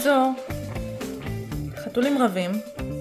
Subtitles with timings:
[0.00, 0.32] בקיצור,
[1.84, 2.50] חתולים רבים.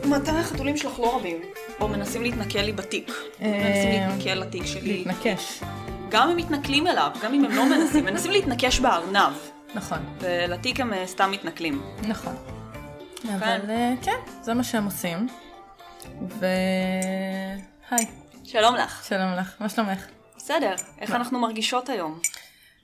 [0.06, 1.42] מתי החתולים שלך לא רבים?
[1.80, 3.12] או מנסים להתנכל לי בתיק.
[3.40, 4.94] מנסים להתנכל לתיק שלי.
[4.94, 5.64] להתנקש.
[6.10, 8.06] גם הם מתנכלים אליו, גם אם הם לא מנסים.
[8.06, 9.34] מנסים להתנקש בארנב.
[9.76, 11.82] נכון, ולתיק הם אה, סתם מתנכלים.
[12.08, 12.36] נכון.
[13.36, 15.28] אבל אה, כן, זה מה שהם עושים.
[16.30, 16.46] ו...
[17.92, 18.06] היי,
[18.44, 19.06] שלום לך.
[19.08, 20.06] שלום לך, מה שלומך?
[20.38, 22.20] בסדר, איך אנחנו מרגישות היום?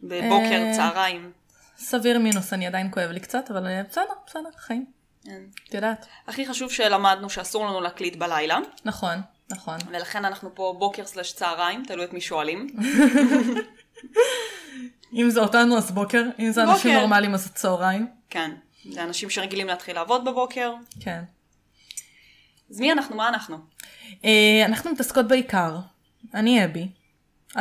[0.04, 1.32] בבוקר, אה, צהריים.
[1.78, 4.86] סביר מינוס, אני עדיין כואב לי קצת, אבל אה, בסדר, בסדר, חיים.
[5.24, 5.42] כן.
[5.70, 6.06] את יודעת.
[6.28, 9.78] הכי חשוב שלמדנו שאסור לנו להקליט בלילה, נכון, נכון.
[9.92, 12.68] ולכן אנחנו פה בוקר סלש צהריים, תלוי את מי שואלים.
[15.20, 16.94] אם זה אותנו אז בוקר, אם זה אנשים.
[16.94, 18.08] נורמליים אז צהריים.
[18.30, 18.52] כן,
[18.92, 20.74] זה אנשים שרגילים להתחיל לעבוד בבוקר.
[21.00, 21.24] כן.
[22.70, 23.16] אז מי אנחנו?
[23.16, 23.58] מה אנחנו?
[24.26, 25.78] אה, אנחנו מתעסקות בעיקר.
[26.34, 26.88] אני אבי,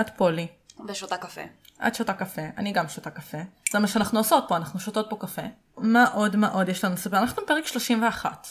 [0.01, 0.47] את פולי,
[0.89, 1.43] ושותה קפה.
[1.87, 3.39] את שותה קפה, אני גם שותה קפה.
[3.73, 5.43] זה מה שאנחנו עושות פה, אנחנו שותות פה קפה.
[5.77, 7.19] מה עוד, מה עוד יש לנו לספר?
[7.19, 8.47] אנחנו בפרק 31.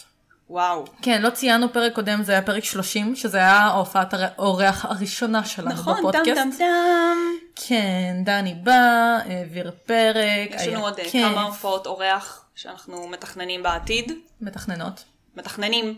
[0.50, 0.86] וואו.
[1.02, 5.70] כן, לא ציינו פרק קודם, זה היה פרק 30, שזה היה ההופעת האורח הראשונה שלנו
[5.70, 6.28] נכון, בפודקאסט.
[6.36, 7.18] טם טם.
[7.56, 11.32] כן, דני בא, העביר פרק, יש לנו עוד אה, כיף.
[11.32, 14.12] כמה הופעות אורח שאנחנו מתכננים בעתיד.
[14.42, 15.04] מתכננות,
[15.36, 15.98] מתכננים,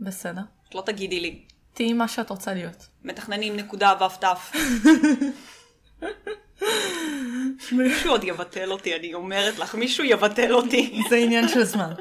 [0.00, 0.42] בסדר.
[0.74, 1.42] לא תגידי לי.
[1.74, 2.86] תהיי מה שאת רוצה להיות.
[3.04, 4.24] מתכננים נקודה ו' ת'.
[7.72, 11.02] מישהו עוד יבטל אותי, אני אומרת לך, מישהו יבטל אותי.
[11.10, 11.92] זה עניין של זמן.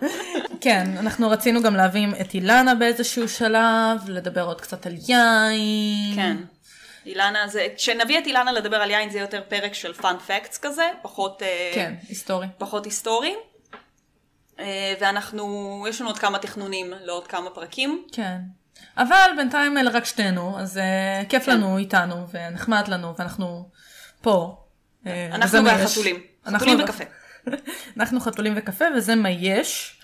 [0.61, 6.15] כן, אנחנו רצינו גם להביא את אילנה באיזשהו שלב, לדבר עוד קצת על יין.
[6.15, 6.37] כן.
[7.05, 10.89] אילנה זה, כשנביא את אילנה לדבר על יין זה יותר פרק של פאנ פקטס כזה,
[11.01, 12.47] פחות, אה, כן, היסטורי.
[12.57, 13.35] פחות היסטורי.
[14.59, 18.03] אה, ואנחנו, יש לנו עוד כמה תכנונים לעוד כמה פרקים.
[18.11, 18.37] כן.
[18.97, 21.51] אבל בינתיים אלה רק שתינו, אז uh, כיף כן.
[21.51, 23.69] לנו איתנו, ונחמד לנו, ואנחנו
[24.21, 24.57] פה.
[25.07, 25.65] אה, אנחנו.
[25.65, 26.21] והחתולים.
[26.47, 27.03] חתולים וקפה.
[27.97, 30.01] אנחנו חתולים וקפה, וזה מה יש.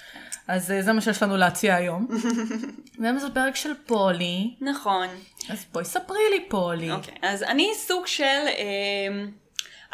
[0.47, 2.07] אז אה, זה מה שיש לנו להציע היום.
[2.99, 5.07] והיום זה פרק של פולי, נכון.
[5.49, 6.91] אז בואי ספרי לי פולי.
[6.91, 8.23] אוקיי, אז אני סוג של...
[8.23, 9.25] אה,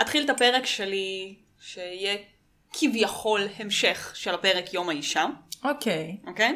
[0.01, 2.15] אתחיל את הפרק שלי, שיהיה
[2.73, 5.25] כביכול המשך של הפרק יום האישה,
[5.63, 6.17] אוקיי.
[6.27, 6.45] אוקיי?
[6.47, 6.53] אה,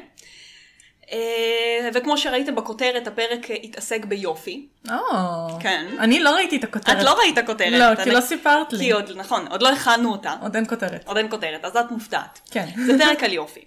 [1.93, 4.67] וכמו שראיתם בכותרת, הפרק אה, התעסק ביופי.
[4.89, 5.85] או, כן.
[5.99, 6.97] אני לא ראיתי את הכותרת.
[6.97, 7.97] את לא ראית הכותרת.
[7.97, 8.79] לא, כי לא סיפרת לי.
[8.79, 10.35] כי עוד, נכון, עוד לא הכנו אותה.
[10.41, 11.03] עוד אין כותרת.
[11.05, 12.39] עוד אין כותרת, אז את מופתעת.
[12.51, 12.65] כן.
[12.85, 13.61] זה פרק על יופי.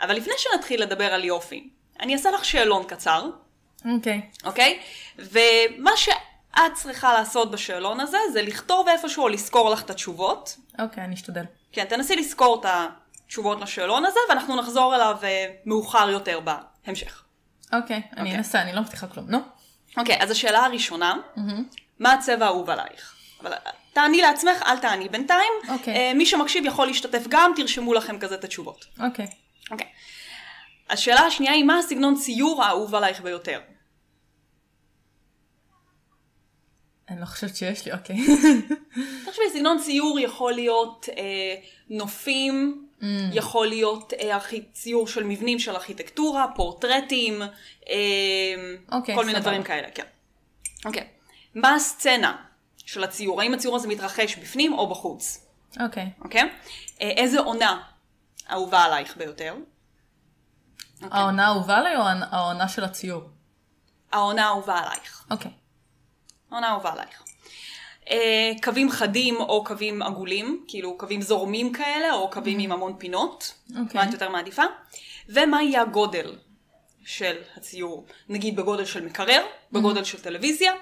[0.00, 1.68] אבל לפני שנתחיל לדבר על יופי,
[2.00, 3.30] אני אעשה לך שאלון קצר,
[3.94, 4.20] אוקיי.
[4.44, 4.78] אוקיי?
[5.18, 10.56] ומה שאת צריכה לעשות בשאלון הזה, זה לכתוב איפשהו או לזכור לך את התשובות.
[10.78, 11.44] אוקיי, אני אשתדל.
[11.72, 16.40] כן, תנסי לזכור את התשובות לשאלון הזה, ואנחנו נחזור אליו אה, מאוחר יותר
[16.86, 17.22] בהמשך.
[17.72, 18.36] אוקיי, אני אוקיי.
[18.36, 19.26] אנסה, אני לא מבטיחה כלום.
[19.30, 19.38] נו.
[19.96, 21.14] אוקיי, אז השאלה הראשונה,
[21.98, 23.16] מה הצבע האהוב עלייך?
[23.42, 23.58] אבל אה,
[23.92, 25.52] תעני לעצמך, אל תעני בינתיים.
[25.68, 25.96] אוקיי.
[25.96, 28.84] אה, מי שמקשיב יכול להשתתף גם, תרשמו לכם כזה את התשובות.
[29.00, 29.26] אוקיי.
[29.70, 29.86] אוקיי.
[30.90, 33.60] השאלה השנייה היא, מה הסגנון ציור האהוב עלייך ביותר?
[37.08, 38.16] אני לא חושבת שיש לי, אוקיי.
[39.26, 41.54] תחשבי, סגנון ציור יכול להיות אה,
[41.90, 43.04] נופים, Mm.
[43.32, 44.38] יכול להיות אה.
[44.72, 47.42] ציור של מבנים של ארכיטקטורה, פורטרטים,
[47.88, 47.96] אה,
[48.92, 49.40] אוקיי, כל מיני.
[49.40, 50.04] דברים כאלה, כן.
[50.84, 51.06] אוקיי.
[51.54, 52.36] מה הסצנה
[52.76, 53.40] של הציור?
[53.40, 55.46] האם הציור הזה מתרחש בפנים או בחוץ?
[55.80, 56.10] אוקיי.
[56.20, 56.42] אוקיי?
[57.00, 57.82] אה, איזה עונה
[58.50, 59.54] אהובה עלייך ביותר?
[61.02, 61.18] אוקיי.
[61.18, 63.22] העונה האהובה עליי או העונה של הציור?
[64.12, 65.26] העונה האהובה עלייך.
[65.30, 65.50] אוקיי.
[66.50, 67.22] העונה האהובה עלייך.
[68.10, 73.54] אה, קווים חדים או קווים עגולים, כאילו קווים זורמים כאלה, או קווים עם המון פינות.
[73.70, 74.00] אוקיי.
[74.00, 74.62] מה את יותר מעדיפה?
[75.28, 76.38] ומה יהיה הגודל
[77.04, 78.06] של הציור?
[78.28, 80.72] נגיד בגודל של מקרר, בגודל של טלוויזיה,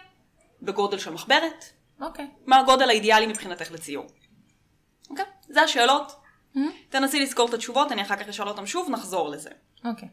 [0.63, 1.65] בגודל של מחברת.
[2.01, 2.27] אוקיי.
[2.47, 4.07] מה הגודל האידיאלי מבחינתך לציור?
[5.11, 5.25] אוקיי?
[5.49, 6.13] זה השאלות.
[6.89, 9.51] תנסי לזכור את התשובות, אני אחר כך אשאל אותם שוב, נחזור לזה.
[9.85, 10.09] אוקיי.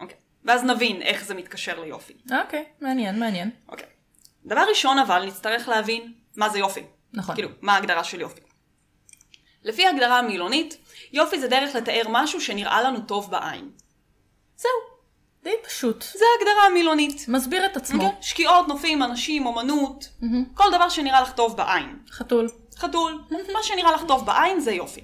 [0.00, 0.16] אוקיי.
[0.44, 2.14] ואז נבין איך זה מתקשר ליופי.
[2.44, 3.50] אוקיי, מעניין, מעניין.
[3.68, 3.86] אוקיי.
[4.46, 6.82] דבר ראשון אבל, נצטרך להבין מה זה יופי.
[7.12, 7.34] נכון.
[7.34, 8.40] כאילו, מה ההגדרה של יופי.
[9.64, 10.76] לפי ההגדרה המילונית,
[11.12, 13.70] יופי זה דרך לתאר משהו שנראה לנו טוב בעין.
[14.56, 14.70] זהו,
[15.42, 16.02] די פשוט.
[16.02, 17.24] זה ההגדרה המילונית.
[17.28, 18.04] מסביר את עצמו.
[18.04, 18.22] אוקיי?
[18.22, 20.08] שקיעות, נופים, אנשים, אומנות,
[20.54, 21.98] כל דבר שנראה לך טוב בעין.
[22.10, 22.48] חתול.
[22.78, 23.22] חתול,
[23.52, 25.00] מה שנראה לך טוב בעין זה יופי.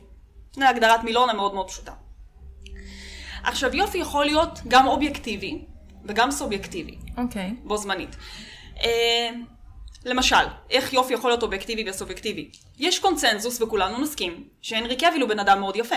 [0.53, 1.93] זה הגדרת מילון המאוד מאוד פשוטה.
[3.43, 5.65] עכשיו, יופי יכול להיות גם אובייקטיבי
[6.05, 6.99] וגם סובייקטיבי.
[7.17, 7.55] אוקיי.
[7.65, 8.17] בו זמנית.
[8.81, 9.31] אה,
[10.07, 10.37] למשל,
[10.71, 12.51] איך יופי יכול להיות אובייקטיבי וסובייקטיבי?
[12.79, 15.95] יש קונצנזוס וכולנו נסכים שהנרי קוויל הוא בן אדם מאוד יפה.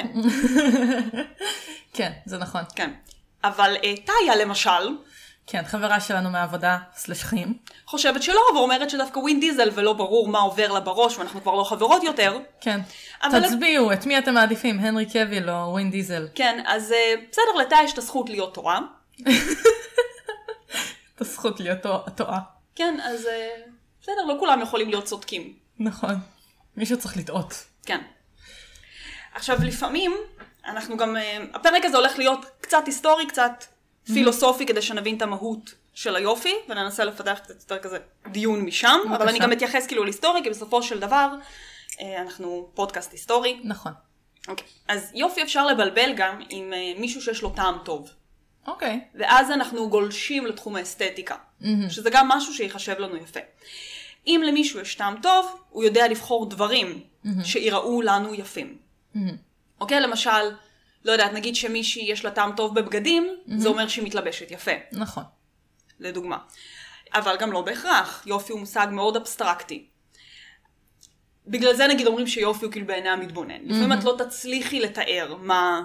[1.93, 2.61] כן, זה נכון.
[2.75, 2.93] כן.
[3.43, 4.89] אבל אה, טאיה למשל,
[5.47, 7.57] כן, חברה שלנו מהעבודה, slash חיים.
[7.85, 11.63] חושבת שלא, ואומרת שדווקא ווין דיזל ולא ברור מה עובר לה בראש ואנחנו כבר לא
[11.63, 12.37] חברות יותר.
[12.61, 12.79] כן.
[13.23, 16.27] אבל- תצביעו, את מי אתם מעדיפים, הנרי קאוויל או ווין דיזל?
[16.35, 18.79] כן, אז אה, בסדר, לתה יש את הזכות להיות טועה.
[21.15, 21.79] את הזכות להיות
[22.15, 22.39] טועה.
[22.75, 23.47] כן, אז אה,
[24.09, 25.53] בסדר, לא כולם יכולים להיות צודקים.
[25.79, 26.15] נכון.
[26.77, 27.53] מישהו צריך לטעות.
[27.85, 28.01] כן.
[29.33, 30.13] עכשיו, לפעמים,
[30.65, 33.63] אנחנו גם, אה, הפרק הזה הולך להיות קצת היסטורי, קצת
[34.13, 37.97] פילוסופי, כדי שנבין את המהות של היופי, וננסה לפתח קצת יותר כזה
[38.31, 39.29] דיון משם, אבל.
[39.29, 41.29] אני גם אתייחס כאילו להיסטורי, כי בסופו של דבר,
[42.01, 43.59] אה, אנחנו פודקאסט היסטורי.
[43.63, 43.91] נכון.
[44.47, 44.67] אוקיי.
[44.87, 48.09] אז יופי אפשר לבלבל גם עם אה, מישהו שיש לו טעם טוב.
[48.67, 48.99] אוקיי.
[49.15, 51.35] ואז אנחנו גולשים לתחום האסתטיקה,
[51.89, 53.39] שזה גם משהו שיחשב לנו יפה.
[54.29, 57.03] אם למישהו יש טעם טוב, הוא יודע לבחור דברים
[57.43, 58.77] שיראו לנו יפים.
[59.81, 59.99] אוקיי?
[59.99, 60.29] למשל,
[61.05, 65.23] לא יודעת, נגיד שמישהי יש לה טעם טוב בבגדים, זה אומר שהיא מתלבשת יפה, נכון.
[65.99, 66.37] לדוגמה.
[67.13, 69.85] אבל גם לא בהכרח, יופי הוא מושג מאוד אבסטרקטי.
[71.47, 73.61] בגלל זה נגיד אומרים שיופי הוא כאילו בעיני המתבונן.
[73.63, 75.81] לפעמים את לא תצליחי לתאר מה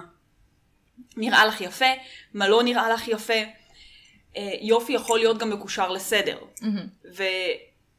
[1.17, 1.85] נראה לך יפה,
[2.33, 3.33] מה לא נראה לך יפה.
[4.37, 6.37] אה, יופי יכול להיות גם מקושר לסדר.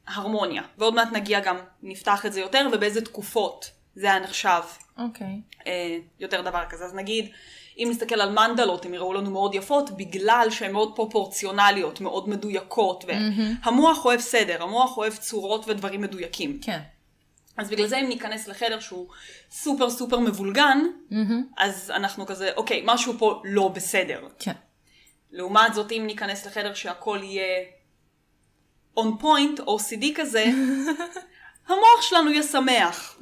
[0.08, 0.62] והרמוניה.
[0.78, 4.62] ועוד מעט נגיע גם, נפתח את זה יותר, ובאיזה תקופות זה היה נחשב
[4.98, 5.40] אוקיי.
[5.66, 6.84] אה, יותר דבר כזה.
[6.84, 7.30] אז נגיד,
[7.78, 13.04] אם נסתכל על מנדלות, הן יראו לנו מאוד יפות, בגלל שהן מאוד פרופורציונליות, מאוד מדויקות.
[13.64, 16.58] והמוח אוהב סדר, המוח אוהב צורות ודברים מדויקים.
[16.62, 16.80] כן.
[17.56, 19.08] אז בגלל זה אם ניכנס לחדר שהוא
[19.50, 20.78] סופר סופר מבולגן,
[21.56, 24.28] אז אנחנו כזה, אוקיי, משהו פה לא בסדר.
[24.38, 24.52] כן.
[25.30, 27.64] לעומת זאת, אם ניכנס לחדר שהכל יהיה
[28.98, 30.44] on point, OCD כזה,
[31.68, 33.18] המוח שלנו יהיה שמח.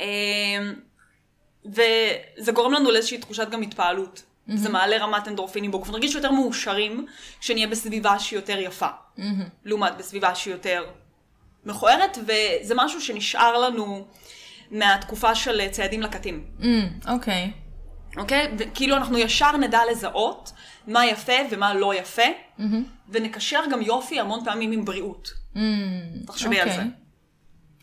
[0.00, 0.06] אמ,
[1.64, 4.22] וזה גורם לנו לאיזושהי תחושת גם התפעלות.
[4.54, 5.90] זה מעלה רמת אנדורפינים בגוף.
[5.90, 7.06] נרגיש יותר מאושרים
[7.40, 8.88] כשנהיה בסביבה שהיא יותר יפה.
[9.64, 10.84] לעומת בסביבה שהיא יותר
[11.64, 14.06] מכוערת, וזה משהו שנשאר לנו
[14.70, 16.44] מהתקופה של ציידים לקטים.
[16.62, 17.50] אמ, אוקיי.
[18.16, 18.52] אוקיי?
[18.58, 20.52] וכאילו אנחנו ישר נדע לזהות
[20.86, 22.22] מה יפה ומה לא יפה,
[23.08, 25.32] ונקשר גם יופי המון פעמים עם בריאות.
[26.26, 26.84] תחשבי על אוקיי.
[26.84, 26.90] זה.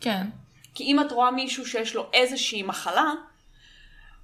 [0.00, 0.26] כן.
[0.74, 3.12] כי אם את רואה מישהו שיש לו איזושהי מחלה,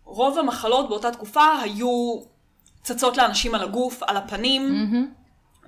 [0.04, 2.20] רוב המחלות באותה תקופה היו
[2.82, 4.86] צצות לאנשים על הגוף, על הפנים,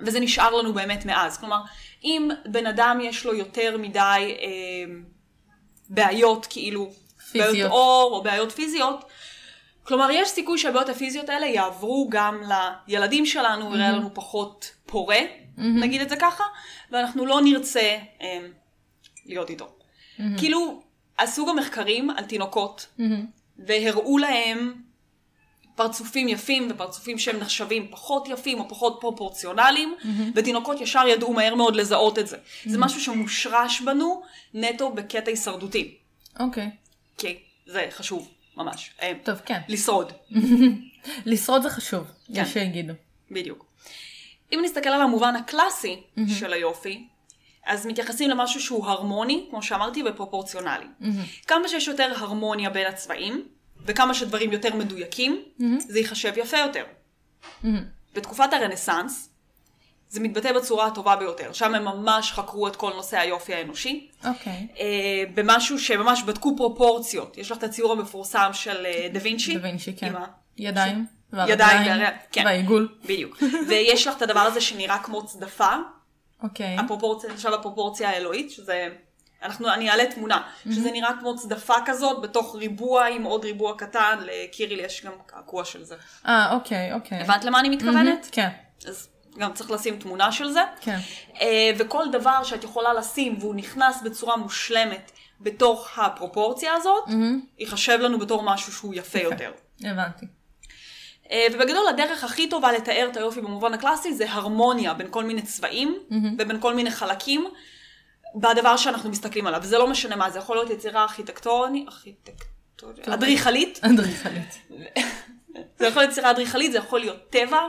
[0.01, 1.39] וזה נשאר לנו באמת מאז.
[1.39, 1.61] כלומר,
[2.05, 4.95] אם בן אדם יש לו יותר מדי אה,
[5.89, 7.71] בעיות, כאילו, בעיות פיזיות.
[7.71, 9.05] עור או בעיות פיזיות,
[9.85, 12.43] כלומר, יש סיכוי שהבעיות הפיזיות האלה יעברו גם
[12.89, 15.19] לילדים שלנו, יראה לנו פחות פורה,
[15.59, 16.45] נגיד את זה ככה,
[16.91, 18.39] ואנחנו לא נרצה אה,
[19.27, 19.69] להיות איתו.
[20.39, 20.83] כאילו,
[21.19, 22.87] עשו גם מחקרים על תינוקות,
[23.59, 24.75] והראו להם
[25.75, 29.95] פרצופים יפים ופרצופים שהם נחשבים פחות יפים או פחות פרופורציונליים,
[30.35, 32.37] ותינוקות ישר ידעו מהר מאוד לזהות את זה.
[32.67, 34.23] זה משהו שמושרש בנו
[34.55, 35.95] נטו בקטע הישרדותי.
[36.41, 36.71] אוקיי.
[37.19, 38.91] כי זה חשוב, ממש.
[39.03, 39.61] אה, טוב, כן.
[39.69, 40.13] לשרוד,
[41.27, 42.05] לשרוד זה חשוב,
[42.35, 42.43] כן.
[42.43, 42.93] יש שיגידו.
[43.31, 43.67] בדיוק.
[44.53, 46.01] אם נסתכל על המובן הקלאסי
[46.39, 47.09] של היופי,
[47.67, 50.87] אז מתייחסים למשהו שהוא הרמוני, כמו שאמרתי, ופרופורציונלי.
[51.47, 53.49] כמה שיש יותר הרמוניה בין הצבעים,
[53.87, 55.43] וכמה שדברים יותר מדויקים,
[55.79, 56.85] זה ייחשב יפה יותר.
[58.15, 59.29] בתקופת הרנסאנס,
[60.13, 61.53] זה מתבטא בצורה הטובה ביותר.
[61.53, 64.09] שם הם ממש חקרו את כל נושא היופי האנושי.
[64.25, 64.67] אוקיי.
[64.81, 67.39] אה, במשהו שממש בדקו פרופורציות.
[67.39, 69.57] יש לך את הציור המפורסם של אה, דה וינצ'י.
[69.59, 70.07] דה וינצ'י, כן.
[70.07, 70.23] עם
[70.59, 71.07] ידיים.
[71.37, 72.43] ידיים והרגליים, כן.
[72.45, 72.89] והעיגול.
[73.05, 73.43] בדיוק.
[73.69, 75.73] ויש לך את הדבר הזה שנראה כמו צדפה,
[76.43, 76.77] אוקיי.
[76.79, 78.89] הפרופורציה, עכשיו הפרופורציה האלוהית, שזה,
[79.43, 80.43] אנחנו, אני אעלה תמונה,
[80.75, 85.65] שזה נראה כמו צדפה כזאת בתוך ריבוע עם עוד ריבוע קטן, לקיריל יש גם קעקוע
[85.65, 85.95] של זה.
[86.27, 87.21] אה, אוקיי, אוקיי.
[87.21, 88.29] הבנת למה אני מתכוונת?
[88.33, 88.49] כן,
[88.87, 90.61] אז גם צריך לשים תמונה של זה.
[90.81, 90.99] כן.
[91.41, 97.05] אה, וכל דבר שאת יכולה לשים והוא נכנס בצורה מושלמת בתוך הפרופורציה הזאת,
[97.59, 99.53] ייחשב לנו בתור משהו שהוא יפה יותר.
[99.85, 100.27] הבנתי.
[101.31, 105.43] אה, ובגדול הדרך הכי טובה לתאר את היופי במובן הקלאסי זה הרמוניה בין כל מיני
[105.43, 105.99] צבעים
[106.39, 107.47] ובין כל מיני חלקים
[108.35, 109.61] בדבר שאנחנו מסתכלים עליו.
[109.63, 114.59] וזה לא משנה מה, זה יכול להיות יצירה ארכיטקטונית, ארכיטקטונית, אדריכלית, אדריכלית.
[115.79, 117.61] זה יכול להיות יצירה אדריכלית, זה יכול להיות טבע,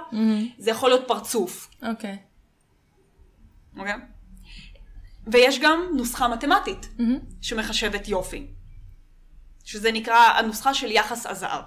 [0.58, 2.18] זה יכול להיות פרצוף, אוקיי.
[3.78, 3.94] אוקיי?
[5.28, 6.90] ויש גם נוסחה מתמטית
[7.42, 8.48] שמחשבת יופי,
[9.64, 11.64] שזה נקרא הנוסחה של יחס הזהב.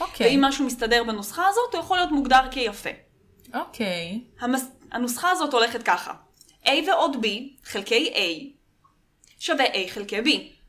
[0.00, 0.26] אוקיי.
[0.26, 2.90] ואם משהו מסתדר בנוסחה הזאת, הוא יכול להיות מוגדר כיפה.
[3.54, 4.20] אוקיי.
[4.40, 4.68] המס...
[4.92, 6.12] הנוסחה הזאת הולכת ככה,
[6.64, 7.28] a ועוד b
[7.64, 8.60] חלקי a
[9.38, 10.59] שווה a חלקי b.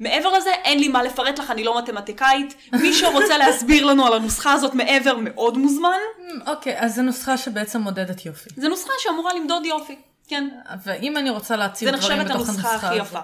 [0.00, 2.54] מעבר לזה, אין לי מה לפרט לך, אני לא מתמטיקאית.
[2.72, 5.98] מי שרוצה להסביר לנו על הנוסחה הזאת מעבר, מאוד מוזמן.
[6.46, 8.50] אוקיי, אז זו נוסחה שבעצם מודדת יופי.
[8.56, 9.96] זו נוסחה שאמורה למדוד יופי,
[10.28, 10.48] כן.
[10.84, 13.20] ואם אני רוצה להציב זה דברים נחשבת בתוך הנוסחה הנוסחה הכי הזאת, יפה.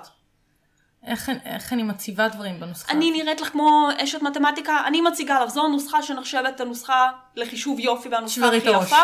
[1.06, 2.92] איך, איך אני מציבה דברים בנוסחה?
[2.92, 8.08] אני נראית לך כמו אשת מתמטיקה, אני מציגה לך, זו הנוסחה שנחשבת הנוסחה לחישוב יופי
[8.08, 8.86] והנוסחה הכי הראש.
[8.86, 9.02] יפה,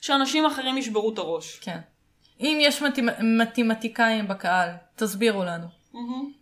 [0.00, 1.58] שאנשים אחרים ישברו את הראש.
[1.62, 1.78] כן.
[2.40, 5.77] אם יש מתמ- מתמטיקאים בקהל, תסבירו לנו.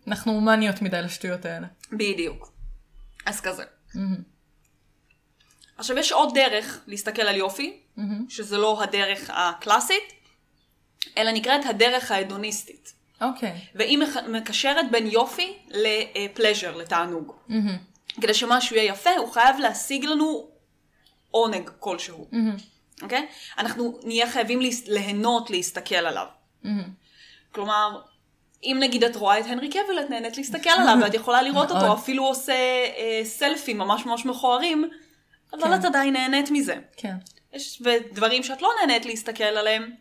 [0.07, 1.67] אנחנו הומניות מדי לשטויות האלה.
[1.91, 2.51] בדיוק.
[3.25, 3.63] אז כזה.
[5.77, 7.79] עכשיו יש עוד דרך להסתכל על יופי,
[8.29, 10.03] שזה לא הדרך הקלאסית,
[11.17, 12.93] אלא נקראת הדרך ההדוניסטית.
[13.21, 13.61] אוקיי.
[13.75, 17.33] והיא מח- מקשרת בין יופי לפלז'ר, לתענוג.
[18.21, 20.49] כדי שמשהו יהיה יפה, הוא חייב להשיג לנו
[21.31, 22.29] עונג כלשהו.
[23.01, 23.27] אוקיי?
[23.57, 26.25] אנחנו נהיה חייבים ליהנות להסתכל עליו.
[27.51, 28.01] כלומר,
[28.63, 31.93] אם נגיד את רואה את הנרי קבל, את נהנית להסתכל עליו, ואת יכולה לראות אותו.
[31.93, 34.89] אפילו עושה אה, סלפים ממש ממש מכוערים,
[35.53, 35.73] אבל כן.
[35.73, 36.75] את עדיין נהנית מזה.
[36.97, 37.15] כן.
[37.53, 39.91] יש ודברים שאת לא נהנית להסתכל עליהם,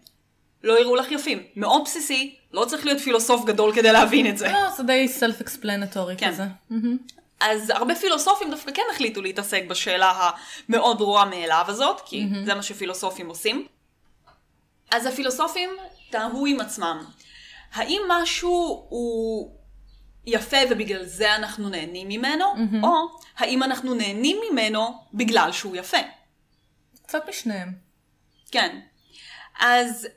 [0.62, 1.42] לא יראו לך יפים.
[1.56, 4.52] מאוד בסיסי, לא צריך להיות פילוסוף גדול כדי להבין את זה.
[4.52, 6.28] לא, זה די סלף אקספלנטורי כן.
[6.28, 6.44] כזה.
[6.70, 6.96] מהמם.
[7.40, 10.30] אז הרבה פילוסופים דווקא כן החליטו להתעסק בשאלה
[10.68, 13.66] המאוד ברורה מאליו הזאת, כי זה מה שפילוסופים עושים.
[14.90, 15.70] אז הפילוסופים
[16.10, 17.04] תהו עם עצמם,
[17.76, 19.50] האם משהו הוא
[20.26, 22.44] יפה ובגלל זה אנחנו נהנים ממנו,
[22.82, 22.90] או
[23.38, 25.96] האם אנחנו נהנים ממנו בגלל שהוא יפה.
[27.02, 27.72] קצת משניהם.
[28.50, 28.80] כן.
[29.60, 30.08] אז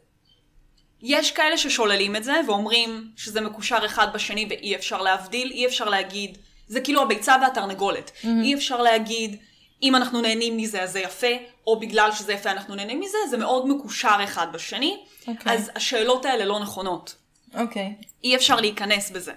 [1.02, 5.90] יש כאלה ששוללים את זה ואומרים שזה מקושר אחד בשני ואי אפשר להבדיל, אי אפשר
[5.90, 6.38] להגיד,
[6.68, 8.12] זה כאילו הביצה והתרנגולת.
[8.24, 9.40] אי אפשר להגיד,
[9.84, 11.28] אם אנחנו נהנים מזה אז זה יפה,
[11.68, 15.04] או בגלל שזה יפה אנחנו נהנים מזה, זה מאוד מקושר אחד בשני.
[15.28, 15.54] אוקיי.
[15.54, 17.16] אז השאלות האלה לא נכונות.
[17.54, 17.96] אוקיי.
[18.24, 19.34] אי אפשר להיכנס בזה.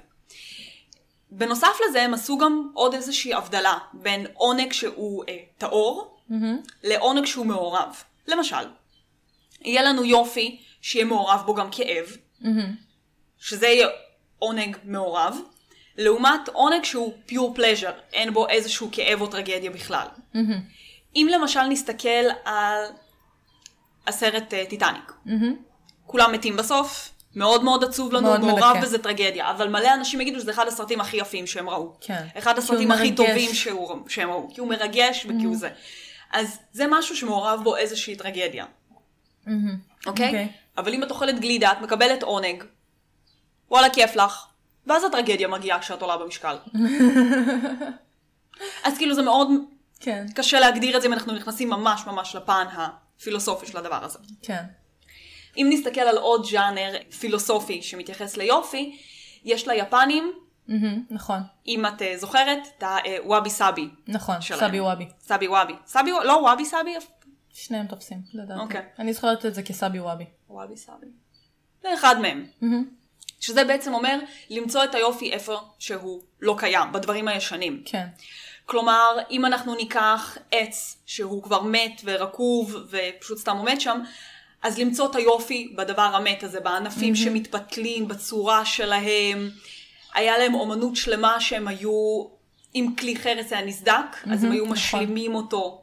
[1.31, 6.21] בנוסף לזה הם עשו גם עוד איזושהי הבדלה בין עונג שהוא אה, טהור
[6.83, 8.03] לעונג שהוא מעורב.
[8.29, 8.67] למשל,
[9.61, 12.17] יהיה לנו יופי שיהיה מעורב בו גם כאב,
[13.39, 13.89] שזה יהיה
[14.39, 15.37] עונג מעורב,
[15.99, 20.07] לעומת עונג שהוא pure pleasure, אין בו איזשהו כאב או טרגדיה בכלל.
[21.17, 22.85] אם למשל נסתכל על
[24.07, 25.13] הסרט אה, טיטניק,
[26.07, 28.77] כולם מתים בסוף, מאוד מאוד עצוב לנו, מאוד מעורב.
[28.83, 31.93] בזה טרגדיה, אבל מלא אנשים יגידו שזה אחד הסרטים הכי יפים שהם ראו.
[32.01, 32.27] כן.
[32.39, 33.17] אחד הסרטים הכי מרגש.
[33.17, 35.71] טובים שהוא- שהם ראו, כי הוא מרגש וכי הוא זה.
[36.33, 38.65] אז זה משהו שמעורב בו איזושהי טרגדיה,
[39.47, 39.57] אוקיי?
[40.07, 40.49] אוקיי.
[40.79, 42.65] אבל אם את אוכלת גלידה, את מקבלת עונג,
[43.71, 44.47] וואלה כיף לך,
[44.87, 46.57] ואז הטרגדיה מגיעה כשאת עולה במשקל.
[48.85, 49.49] אז כאילו זה מאוד
[50.01, 50.27] כן.
[50.35, 54.19] קשה להגדיר את זה אם אנחנו נכנסים ממש ממש לפן הפילוסופי של הדבר הזה.
[54.43, 54.63] כן.
[55.57, 58.99] אם נסתכל על עוד ז'אנר פילוסופי שמתייחס ליופי,
[59.45, 60.33] יש ליפנים,
[61.11, 61.41] נכון.
[61.67, 62.85] אם את אה, זוכרת, את
[63.25, 63.89] הוואבי סאבי.
[64.09, 64.41] נכון.
[64.41, 64.61] שלהם.
[64.61, 65.09] סבי וואבי.
[65.21, 65.73] sabi wabi.
[65.87, 66.95] sabi, לא wabi sabi?
[67.53, 68.61] שניהם תופסים, לדעתי.
[68.61, 68.83] אוקיי.
[68.99, 70.25] אני זוכרת את זה כ sabi wabi.
[70.51, 71.07] wabi sabi.
[71.83, 72.47] זה אחד מהם.
[73.41, 74.19] שזה בעצם אומר
[74.51, 77.83] למצוא את היופי איפה שהוא לא קיים, בדברים הישנים.
[77.85, 78.07] כן.
[78.67, 84.01] כלומר, אם אנחנו ניקח עץ שהוא כבר מת ורקוב ופשוט סתם עומד שם,
[84.63, 89.51] אז למצוא את היופי בדבר המת הזה, בענפים שמתפתלים, בצורה שלהם.
[90.15, 92.25] היה להם אומנות שלמה שהם היו,
[92.75, 94.77] אם כלי חרס היה נסדק, אז הם היו נכון.
[94.77, 95.83] משלימים אותו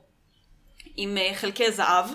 [0.95, 2.05] עם אה, חלקי זהב.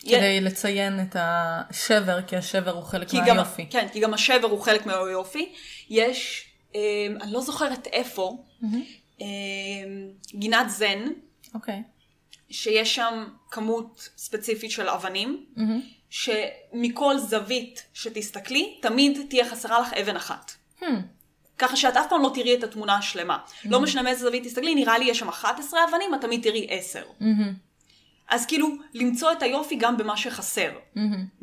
[0.00, 3.66] כדי לציין את השבר, כי השבר הוא חלק כי גם, מהיופי.
[3.70, 5.52] כן, כי גם השבר הוא חלק מהיופי.
[5.90, 6.80] יש, אה,
[7.20, 8.44] אני לא זוכרת איפה,
[9.20, 9.26] אה,
[10.34, 11.04] גינת זן,
[11.54, 11.82] אוקיי.
[12.50, 15.44] שיש שם כמות ספציפית של אבנים,
[16.10, 20.52] שמכל זווית שתסתכלי, תמיד תהיה חסרה לך אבן אחת.
[20.80, 20.84] Hmm.
[21.58, 23.38] ככה שאת אף פעם לא תראי את התמונה השלמה.
[23.64, 27.02] לא משנה מאיזה זווית תסתכלי, נראה לי יש שם 11 אבנים, את תמיד תראי 10.
[28.30, 30.70] אז כאילו, למצוא את היופי גם במה שחסר.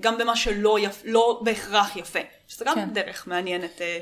[0.02, 1.02] גם במה שלא יפ...
[1.06, 2.20] לא בהכרח יפה.
[2.48, 2.90] שזה גם כן.
[2.94, 4.00] דרך מעניינת אה,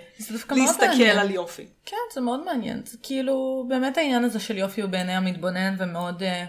[0.55, 1.17] להסתכל מעניין.
[1.17, 1.65] על יופי.
[1.85, 2.81] כן, זה מאוד מעניין.
[2.85, 6.23] זה כאילו, באמת העניין הזה של יופי הוא בעיני המתבונן ומאוד...
[6.23, 6.45] אה,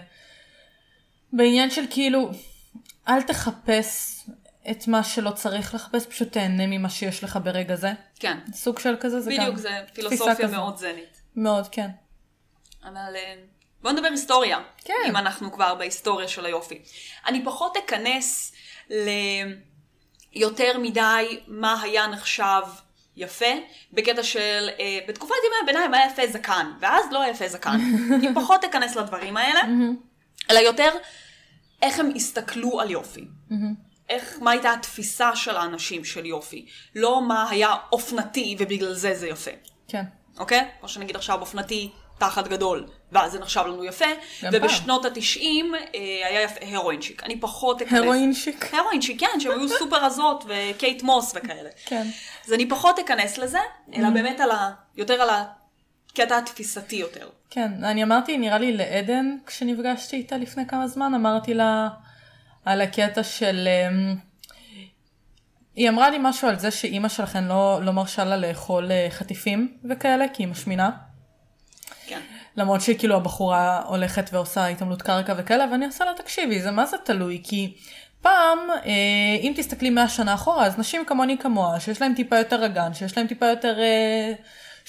[1.33, 2.29] בעניין של כאילו,
[3.07, 4.19] אל תחפש
[4.71, 7.91] את מה שלא צריך לחפש, פשוט תהנה ממה שיש לך ברגע זה.
[8.19, 8.37] כן.
[8.53, 10.47] סוג של כזה, זה גם בדיוק, זה פילוסופיה.
[10.47, 11.21] מאוד זנית.
[11.35, 11.89] מאוד, כן.
[12.83, 13.35] אבל אה,
[13.81, 14.59] בוא נדבר היסטוריה.
[14.85, 14.93] כן.
[15.09, 16.81] אם אנחנו כבר בהיסטוריה של היופי.
[17.27, 18.51] אני פחות אכנס
[20.33, 22.61] ליותר מדי מה היה נחשב
[23.15, 23.45] יפה,
[23.93, 27.79] בקטע של, אה, בתקופת ימי הביניים היה יפה זקן, ואז לא היה יפה זקן.
[28.15, 29.61] אני פחות אכנס לדברים האלה,
[30.51, 30.89] אלא יותר
[31.81, 33.25] איך הם הסתכלו על יופי.
[34.09, 36.65] איך, מה הייתה התפיסה של האנשים של יופי.
[36.95, 39.51] לא מה היה אופנתי ובגלל זה זה יפה.
[39.87, 40.03] כן.
[40.39, 40.67] אוקיי?
[40.79, 44.05] כמו שנגיד עכשיו אופנתי תחת גדול, ואז זה נחשב לנו יפה,
[44.51, 45.81] ובשנות התשעים אה,
[46.27, 47.23] היה יפה הרואינשיק.
[47.23, 47.99] אני פחות אכנס...
[47.99, 48.73] הרואינשיק.
[48.73, 51.69] הרואינשיק, כן, שהן היו סופר רזות, וקייט מוס וכאלה.
[51.85, 52.07] כן.
[52.45, 53.59] אז אני פחות אכנס לזה,
[53.93, 54.71] אלא באמת על ה...
[54.95, 55.29] יותר על
[56.19, 57.29] הקטע התפיסתי יותר.
[57.49, 61.89] כן, אני אמרתי, נראה לי לעדן, כשנפגשתי איתה לפני כמה זמן, אמרתי לה
[62.65, 63.67] על הקטע של...
[63.67, 64.15] אמ,
[65.75, 69.77] היא אמרה לי משהו על זה שאימא שלכן לא, לא מרשה לה לאכול אה, חטיפים
[69.89, 70.89] וכאלה, כי היא משמינה.
[72.07, 72.19] כן.
[72.57, 76.97] למרות שכאילו הבחורה הולכת ועושה התעמלות קרקע וכאלה, ואני עושה לה, תקשיבי, זה מה זה
[77.05, 77.41] תלוי?
[77.43, 77.77] כי
[78.21, 82.65] פעם, אה, אם תסתכלי 100 שנה אחורה, אז נשים כמוני כמוה, שיש להם טיפה יותר
[82.65, 84.33] אגן, שיש להם טיפה יותר אה,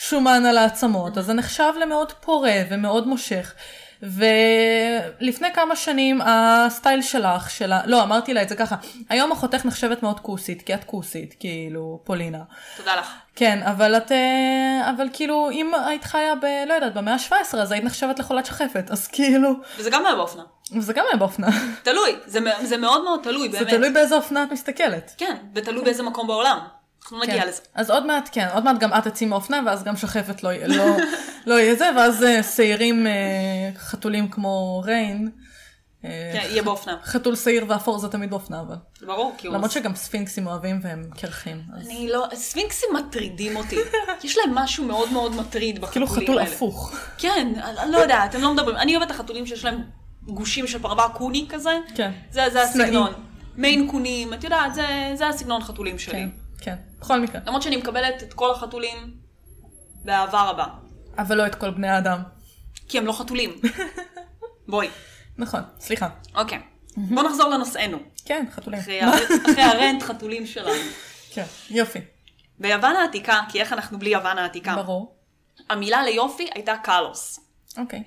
[0.01, 3.55] שומן על העצמות, אז זה נחשב למאוד פורה ומאוד מושך.
[4.03, 8.77] ולפני כמה שנים הסטייל שלך, שלה, לא אמרתי לה את זה ככה,
[9.09, 12.39] היום אחותך נחשבת מאוד כוסית, כי את כוסית, כאילו, פולינה.
[12.77, 13.13] תודה לך.
[13.37, 16.45] כן, אבל את, אה, אבל כאילו, אם היית חיה ב...
[16.67, 20.43] לא יודעת, במאה ה-17, אז היית נחשבת לחולת שחפת, אז כאילו, וזה גם היה באופנה.
[20.77, 21.49] וזה גם היה באופנה.
[21.83, 23.71] תלוי, זה, זה מאוד מאוד תלוי, זה באמת.
[23.71, 25.15] תלוי באיזה אופנה את מסתכלת.
[25.19, 26.59] כן, ותלוי באיזה מקום בעולם.
[27.03, 27.49] אנחנו נגיע כן.
[27.49, 27.61] לזה.
[27.75, 30.85] אז עוד מעט, כן, עוד מעט גם את תצאי מאופנה, ואז גם שחפת לא, לא,
[31.47, 33.13] לא יהיה זה, ואז אה, שעירים אה,
[33.77, 35.31] חתולים כמו ריין.
[36.05, 36.97] אה, כן, יהיה באופנה.
[37.05, 38.77] חתול שעיר ואפור זה תמיד באופנה, אבל.
[39.07, 39.55] ברור, כי הוא...
[39.55, 41.63] למרות שגם ספינקסים אוהבים והם קרחים.
[41.75, 42.27] אני לא...
[42.35, 43.77] ספינקסים מטרידים אותי.
[44.25, 46.47] יש להם משהו מאוד מאוד מטריד בחתולים כאילו האלה.
[46.47, 46.95] חתול הפוך.
[47.19, 48.77] כן, אני לא יודעת, הם לא מדברים.
[48.77, 49.83] אני אוהבת את החתולים שיש להם
[50.23, 51.79] גושים של פרווה קוני כזה.
[51.95, 52.13] כן.
[52.31, 52.63] זה.
[52.63, 53.13] הסגנון.
[53.57, 56.27] מיין קונים, את יודעת, זה, זה הסגנון חתולים שלי.
[56.61, 57.41] כן, בכל מקרה.
[57.47, 59.15] למרות שאני מקבלת את כל החתולים
[60.05, 60.67] באהבה רבה.
[61.19, 62.23] אבל לא את כל בני האדם.
[62.89, 63.61] כי הם לא חתולים.
[64.69, 64.89] בואי.
[65.39, 66.09] נכון, סליחה.
[66.35, 66.61] אוקיי.
[66.97, 67.99] בוא נחזור לנושאנו.
[68.25, 68.81] כן, חתולים.
[68.81, 70.83] אחרי הרנט חתולים שלנו.
[71.35, 72.01] כן, יופי.
[72.59, 74.77] ביוון העתיקה, כי איך אנחנו בלי יוון העתיקה?
[74.77, 75.17] ברור.
[75.71, 77.41] המילה ליופי הייתה קלוס.
[77.79, 78.03] אוקיי.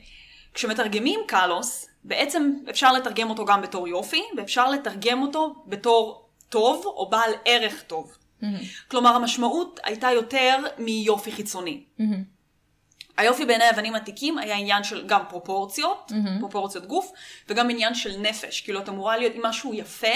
[0.54, 7.10] כשמתרגמים קלוס, בעצם אפשר לתרגם אותו גם בתור יופי, ואפשר לתרגם אותו בתור טוב או
[7.10, 8.18] בעל ערך טוב.
[8.88, 11.84] כלומר, המשמעות הייתה יותר מיופי חיצוני.
[13.18, 17.12] היופי בעיני היוונים עתיקים היה עניין של גם פרופורציות, פרופורציות גוף,
[17.50, 18.62] וגם עניין של נפש.
[18.62, 20.08] כאילו, את אמורה להיות, אם משהו יפה,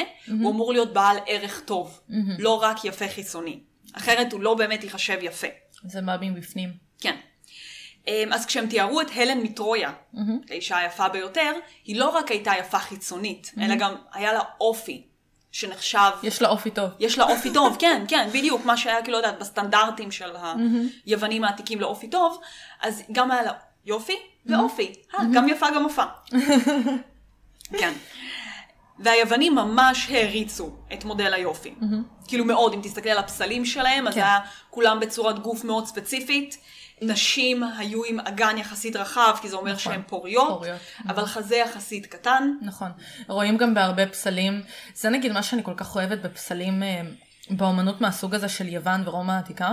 [0.42, 2.02] הוא אמור להיות בעל ערך טוב,
[2.40, 3.60] לא רק יפה חיצוני.
[3.94, 5.48] אחרת הוא לא באמת ייחשב יפה.
[5.84, 6.70] זה בא מבפנים.
[7.00, 7.16] כן.
[8.08, 9.92] אמ, אז כשהם תיארו את הלן מטרויה,
[10.50, 11.52] האישה היפה ביותר,
[11.86, 15.04] היא לא רק הייתה יפה חיצונית, אלא גם היה לה אופי
[15.56, 16.90] שנחשב, יש לה אופי טוב.
[17.00, 20.30] יש לה אופי טוב, כן, כן, בדיוק, מה שהיה כאילו, לא יודעת, בסטנדרטים של
[21.06, 22.42] היוונים העתיקים לאופי טוב,
[22.82, 23.52] אז גם היה לה
[23.86, 26.04] יופי ואופי, אה, גם יפה גם יפה.
[27.80, 27.94] כן.
[29.00, 31.76] והיוונים ממש העריצו את מודל היופי.
[32.28, 34.22] כאילו מאוד, אם תסתכלי על הפסלים שלהם, אז כן.
[34.22, 34.40] היה
[34.70, 36.58] כולם בצורת גוף מאוד ספציפית.
[37.02, 40.80] נשים היו עם אגן יחסית רחב, כי זה אומר נכון, שהן פוריות, פוריות.
[41.08, 42.52] אבל חזה יחסית קטן.
[42.62, 42.92] נכון.
[43.28, 44.62] רואים גם בהרבה פסלים,
[44.96, 47.02] זה נגיד מה שאני כל כך אוהבת בפסלים אה,
[47.50, 49.72] באומנות מהסוג הזה של יוון ורומא העתיקה,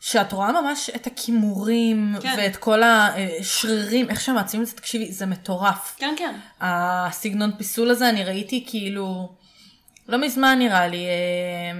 [0.00, 2.34] שאת רואה ממש את הכימורים כן.
[2.38, 5.96] ואת כל השרירים, איך שהם מעצימים את זה, תקשיבי, זה מטורף.
[5.98, 6.34] כן, כן.
[6.60, 9.34] הסגנון פיסול הזה, אני ראיתי כאילו,
[10.08, 11.78] לא מזמן נראה לי, אה,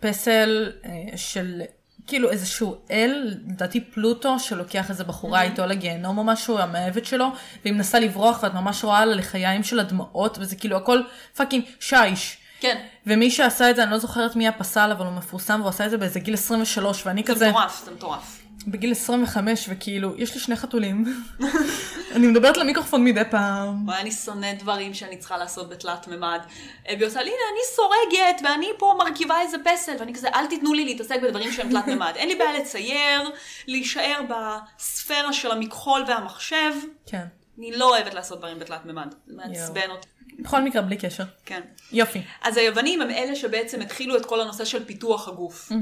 [0.00, 1.62] פסל אה, של
[2.06, 7.26] כאילו איזשהו אל, לדעתי פלוטו, שלוקח איזה בחורה איתו לגיהנום או משהו, המאהבת שלו,
[7.62, 11.00] והיא מנסה לברוח ואת ממש רואה על הלחיים של הדמעות, וזה כאילו הכל
[11.36, 12.36] fucking שיש.
[12.60, 12.76] כן.
[13.06, 15.90] ומי שעשה את זה, אני לא זוכרת מי הפסל, אבל הוא מפורסם, והוא עשה את
[15.90, 17.50] זה באיזה גיל 23, ואני זה כזה...
[17.50, 18.45] מטורף, זה מטורף.
[18.66, 21.04] בגיל 25, וכאילו, יש לי שני חתולים.
[22.14, 23.88] אני מדברת למיקרופון מדי פעם.
[23.88, 26.40] וואי, אני שונא דברים שאני צריכה לעשות בתלת מימד.
[26.88, 30.46] אה, והיא עושה לי, הנה, אני סורגת, ואני פה מרכיבה איזה פסל, ואני כזה, אל
[30.46, 32.12] תיתנו לי להתעסק בדברים שהם תלת מימד.
[32.16, 33.30] אין לי בעיה לצייר,
[33.66, 36.72] להישאר בספירה של המכחול והמחשב.
[37.06, 37.26] כן.
[37.58, 39.14] אני לא אוהבת לעשות דברים בתלת מימד.
[39.26, 40.08] זה מעצבן אותי.
[40.38, 41.24] בכל מקרה, בלי קשר.
[41.44, 41.60] כן.
[41.92, 42.22] יופי.
[42.42, 45.72] אז היוונים הם אלה שבעצם התחילו את כל הנושא של פיתוח הגוף.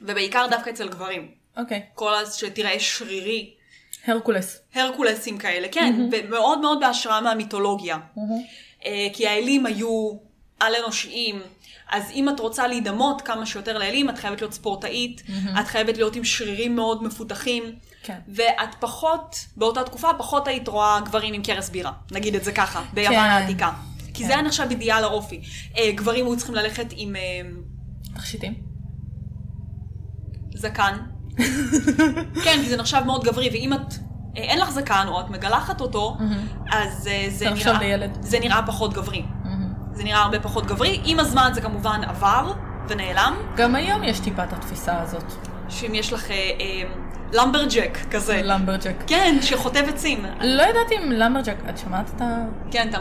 [0.00, 1.45] ובעיקר דווקא אצל גברים.
[1.56, 1.82] אוקיי.
[1.94, 3.56] כל אז שתראה שרירי,
[4.06, 4.60] הרקולס.
[4.74, 7.98] הרקולסים כאלה, כן, ומאוד מאוד בהשראה מהמיתולוגיה.
[8.84, 10.16] אה, כי האלים היו
[10.60, 11.40] על-אנושיים,
[11.90, 15.22] אז אם את רוצה להידמות כמה שיותר לאלים, את חייבת להיות ספורטאית,
[15.60, 17.62] את חייבת להיות עם שרירים מאוד מפותחים,
[18.02, 18.18] כן.
[18.28, 22.82] ואת פחות, באותה תקופה, פחות היית רואה גברים עם קרס בירה, נגיד את זה ככה,
[22.94, 23.18] ביוון כן.
[23.18, 23.72] העתיקה.
[24.14, 24.26] כי כן.
[24.26, 25.40] זה היה נחשב אידיאל האופי.
[25.78, 27.40] אה, גברים היו צריכים ללכת עם אה,
[28.14, 28.54] תכשיטים.
[30.54, 31.15] זקן.
[32.44, 33.94] כן, כי זה נחשב מאוד גברי, ואם את,
[34.36, 36.16] אה, אין לך זקן, או את מגלחת אותו,
[36.72, 38.06] אז אה, זה נראה.
[38.20, 39.22] זה נראה פחות גברי.
[39.92, 41.00] זה נראה הרבה פחות גברי.
[41.04, 42.52] עם הזמן זה כמובן עבר
[42.88, 45.32] ונעלם, גם היום יש טיפה את התפיסה הזאת.
[45.68, 46.82] שאם יש לך אה, אה,
[47.32, 48.40] למברג'ק כזה.
[48.44, 48.94] למברג'ק.
[49.06, 50.24] כן, שחוטב עצים.
[50.40, 52.44] לא ידעתי אם למברג'ק, את שמעת את ה...
[52.70, 52.98] כן, אתה...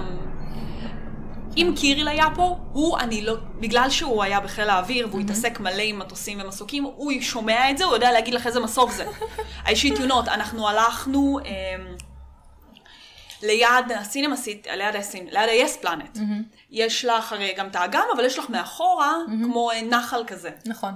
[1.57, 3.35] אם קיריל היה פה, הוא, אני לא...
[3.59, 7.83] בגלל שהוא היה בחיל האוויר והוא התעסק מלא עם מטוסים ומסוקים, הוא שומע את זה,
[7.85, 9.05] הוא יודע להגיד לך איזה מסוק זה.
[9.65, 11.95] האישית תאונות, אנחנו הלכנו אמ,
[13.43, 16.19] ליד הסינמה סיט, ליד הסינמה, ליד ה-yes planet.
[16.71, 20.49] יש לך הרי גם את האגם, אבל יש לך מאחורה כמו אה, נחל כזה.
[20.65, 20.93] נכון.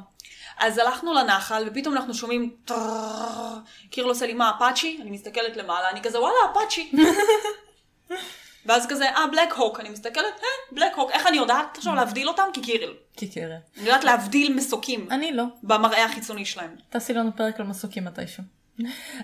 [0.59, 3.57] אז הלכנו לנחל, ופתאום אנחנו שומעים טררררר,
[3.89, 4.99] קירל עושה לי מה, אפאצ'י?
[5.01, 6.91] אני מסתכלת למעלה, אני כזה וואלה, אפאצ'י.
[8.65, 12.27] ואז כזה, אה, בלק הוק, אני מסתכלת, אה, בלק הוק, איך אני יודעת עכשיו להבדיל
[12.27, 12.43] אותם?
[12.53, 12.93] כי קירל.
[13.17, 13.59] כי קרן.
[13.77, 15.43] אני יודעת להבדיל מסוקים אני לא.
[15.63, 16.75] במראה החיצוני שלהם.
[16.89, 18.43] תעשי לנו פרק על מסוקים מתישהו.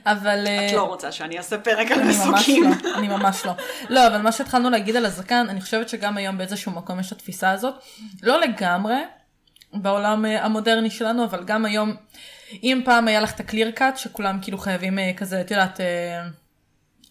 [0.05, 0.39] אבל...
[0.47, 2.63] את אה, לא רוצה שאני אעשה פרק על מסוקים.
[2.63, 3.51] לא, אני ממש לא.
[3.89, 7.11] לא, אבל מה שהתחלנו להגיד על הזקן, אני חושבת שגם היום באיזשהו מקום יש את
[7.11, 7.73] התפיסה הזאת.
[8.23, 8.95] לא לגמרי,
[9.73, 11.95] בעולם אה, המודרני שלנו, אבל גם היום,
[12.63, 15.79] אם פעם היה לך את הקליר קאט, שכולם כאילו חייבים אה, כזה, את יודעת,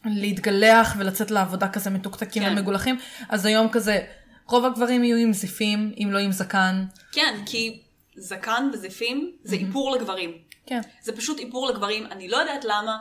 [0.04, 2.52] להתגלח ולצאת לעבודה כזה מתוקתקים כן.
[2.52, 4.00] ומגולחים, אז היום כזה,
[4.46, 6.84] רוב הגברים יהיו עם זיפים, אם לא עם זקן.
[7.12, 7.82] כן, כי
[8.16, 10.38] זקן וזיפים זה איפור לגברים.
[10.66, 10.80] כן.
[11.02, 12.98] זה פשוט איפור לגברים, אני לא יודעת למה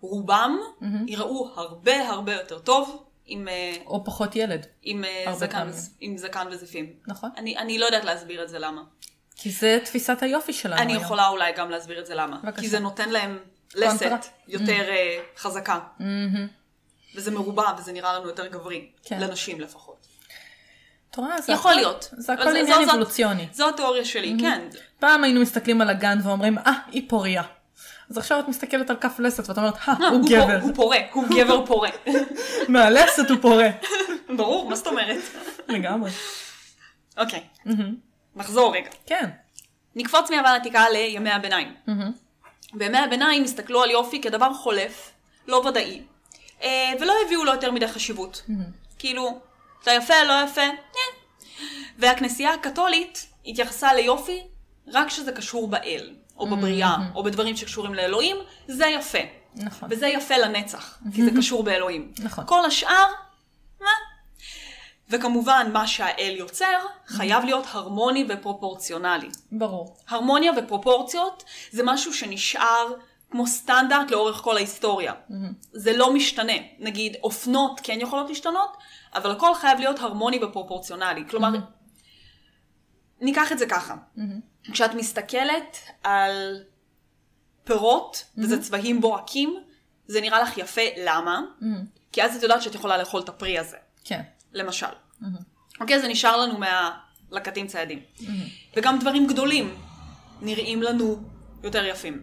[0.00, 0.58] רובם
[1.06, 4.66] יראו הרבה הרבה יותר טוב עם, אה, או פחות ילד.
[4.82, 5.70] עם, אה, זקן.
[6.00, 6.92] עם זקן וזיפים.
[7.06, 7.30] נכון.
[7.36, 8.82] אני, אני לא יודעת להסביר את זה למה.
[9.36, 11.02] כי זה תפיסת היופי שלנו אני היום.
[11.02, 12.40] יכולה אולי גם להסביר את זה למה.
[12.44, 12.62] בבקשה.
[12.62, 13.38] כי זה נותן להם.
[13.74, 14.10] לסת
[14.48, 15.78] יותר אה, חזקה.
[15.98, 16.48] מהמם.
[17.14, 18.88] וזה מרובע וזה נראה לנו יותר גברי.
[19.04, 19.20] כן.
[19.20, 20.06] לנשים לפחות.
[21.10, 21.40] את רואה?
[21.40, 22.08] זה יכול הכל- להיות.
[22.16, 23.48] זה הכל זה- עניין זו- זו- אבולוציוני.
[23.52, 24.60] זו התיאוריה שלי, כן.
[24.98, 27.42] פעם היינו מסתכלים על הגן ואומרים, אה, היא פוריה.
[28.10, 30.58] אז עכשיו את מסתכלת על כף לסת ואת אומרת, אה, הוא גבר.
[30.62, 31.88] הוא פורה, הוא גבר פורה.
[32.68, 33.68] מהלסת הוא פורה.
[34.36, 35.16] ברור, מה זאת אומרת?
[35.68, 36.10] לגמרי.
[37.16, 37.42] אוקיי,
[38.36, 38.90] נחזור רגע.
[39.06, 39.30] כן.
[39.96, 41.74] נקפוץ מיוון עתיקה לימי הביניים.
[42.74, 45.10] בימי הביניים הסתכלו על יופי כדבר חולף,
[45.46, 46.02] לא ודאי,
[46.62, 48.42] אה, ולא הביאו לו יותר מדי חשיבות.
[48.98, 49.40] כאילו,
[49.82, 51.00] אתה יפה, לא יפה, אה.
[51.98, 54.42] והכנסייה הקתולית התייחסה ליופי
[54.92, 58.36] רק כשזה קשור באל, או בבריאה, או בדברים שקשורים לאלוהים,
[58.68, 59.18] זה יפה.
[59.54, 59.88] נכון.
[59.92, 62.12] וזה יפה לנצח, כי זה קשור באלוהים.
[62.18, 62.44] נכון.
[62.46, 63.06] כל השאר,
[63.80, 63.90] מה?
[65.14, 69.28] וכמובן, מה שהאל יוצר חייב להיות הרמוני ופרופורציונלי.
[69.52, 69.96] ברור.
[70.08, 72.94] הרמוניה ופרופורציות זה משהו שנשאר
[73.30, 75.12] כמו סטנדרט לאורך כל ההיסטוריה.
[75.72, 76.52] זה לא משתנה.
[76.78, 78.76] נגיד, אופנות כן יכולות להשתנות,
[79.14, 81.24] אבל הכל חייב להיות הרמוני ופרופורציונלי.
[81.30, 81.48] כלומר,
[83.20, 83.94] ניקח את זה ככה.
[84.72, 86.62] כשאת מסתכלת על
[87.64, 89.56] פירות, וזה צבעים בוהקים,
[90.06, 91.42] זה נראה לך יפה, למה?
[92.12, 93.76] כי אז את יודעת שאת יכולה לאכול את הפרי הזה.
[94.04, 94.22] כן.
[94.52, 94.86] למשל.
[95.80, 98.00] אוקיי, זה נשאר לנו מהלקטים ציידים.
[98.76, 99.74] וגם דברים גדולים
[100.40, 101.16] נראים לנו
[101.62, 102.22] יותר יפים,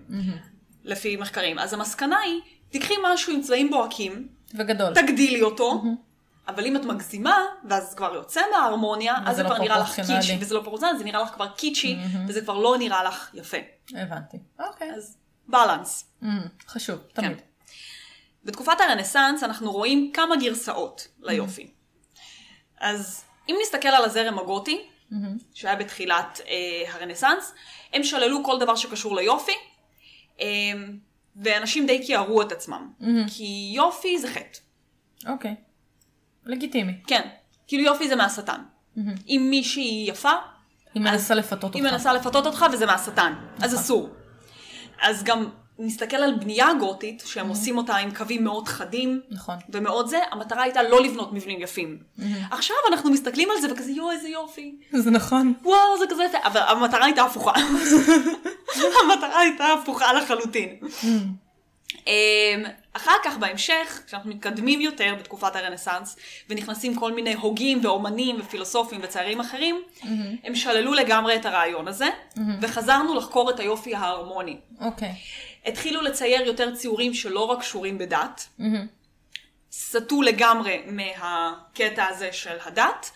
[0.83, 1.59] לפי מחקרים.
[1.59, 4.93] אז המסקנה היא, תיקחי משהו עם צבעים בוהקים, וגדול.
[4.93, 5.83] תגדילי אותו,
[6.47, 7.37] אבל אם את מגזימה,
[7.69, 9.95] ואז כבר יוצא מההרמוניה, אז זה לא כבר נראה לך.
[9.95, 13.57] קיצ'י, וזה לא פרופורציונלי, זה נראה לך כבר קיצ'י, וזה כבר לא נראה לך יפה.
[13.95, 14.37] הבנתי.
[14.59, 14.91] אוקיי.
[14.95, 16.05] אז בלנס.
[16.23, 16.27] אמ,
[16.67, 17.37] חשוב, תמיד.
[18.43, 21.71] בתקופת הרנסאנס אנחנו רואים כמה גרסאות ליופי.
[22.81, 24.81] אז אם נסתכל על הזרם הגותי,
[25.53, 27.53] שהיה בתחילת אה, הרנסאנס,
[27.93, 29.51] הם שללו כל דבר שקשור ליופי,
[30.41, 30.45] אה,
[31.35, 32.91] ואנשים די קיערו את עצמם.
[33.27, 34.59] כי יופי זה חטא.
[35.27, 35.55] אוקיי.
[36.45, 36.93] לגיטימי.
[37.07, 37.29] כן,
[37.67, 38.61] כאילו יופי זה מהשטן.
[39.27, 40.31] אם מישהי יפה,
[40.93, 41.75] היא מנסה לפתות אותך.
[41.75, 44.09] היא מנסה לפתות אותך וזה מהשטן, אז אסור.
[45.01, 45.49] אז גם
[45.85, 49.55] נסתכל על בנייה גותית, שהם עושים אותה עם קווים מאוד חדים, נכון.
[49.69, 51.97] ומאוד זה, המטרה הייתה לא לבנות מבנים יפים.
[52.51, 54.75] עכשיו אנחנו מסתכלים על זה וכזה, יואו, איזה יופי.
[54.91, 55.53] זה נכון.
[55.63, 56.37] וואו, זה כזה יפה.
[56.43, 57.51] אבל המטרה הייתה הפוכה.
[59.03, 60.75] המטרה הייתה הפוכה לחלוטין.
[62.07, 62.63] אמ,
[62.93, 66.15] אחר כך בהמשך, כשאנחנו מתקדמים יותר בתקופת הרנסאנס,
[66.49, 69.81] ונכנסים כל מיני הוגים ואומנים ופילוסופים וציירים אחרים,
[70.43, 72.09] הם שללו לגמרי את הרעיון הזה,
[72.61, 74.57] וחזרנו לחקור את היופי ההרמוני.
[74.81, 75.13] אוקיי.
[75.65, 78.47] התחילו לצייר יותר ציורים שלא רק קשורים בדת,
[79.71, 83.12] סטו לגמרי מהקטע הזה של הדת,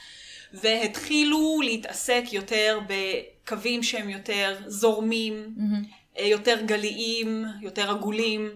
[0.54, 5.56] והתחילו להתעסק יותר בקווים שהם יותר זורמים,
[6.20, 8.50] אה, יותר גליים, יותר עגולים,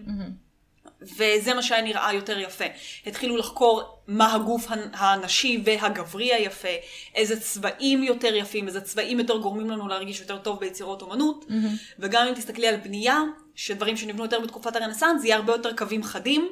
[1.02, 2.64] וזה מה שהיה נראה יותר יפה.
[3.06, 6.68] התחילו לחקור מה הגוף הנ- הנשי והגברי היפה,
[7.14, 11.44] איזה צבעים יותר יפים, איזה צבעים יותר גורמים לנו להרגיש יותר טוב ביצירות אומנות,
[11.98, 13.18] וגם אם תסתכלי על בנייה,
[13.54, 16.48] שדברים שנבנו יותר בתקופת הרנסאנס, יהיה הרבה יותר קווים חדים,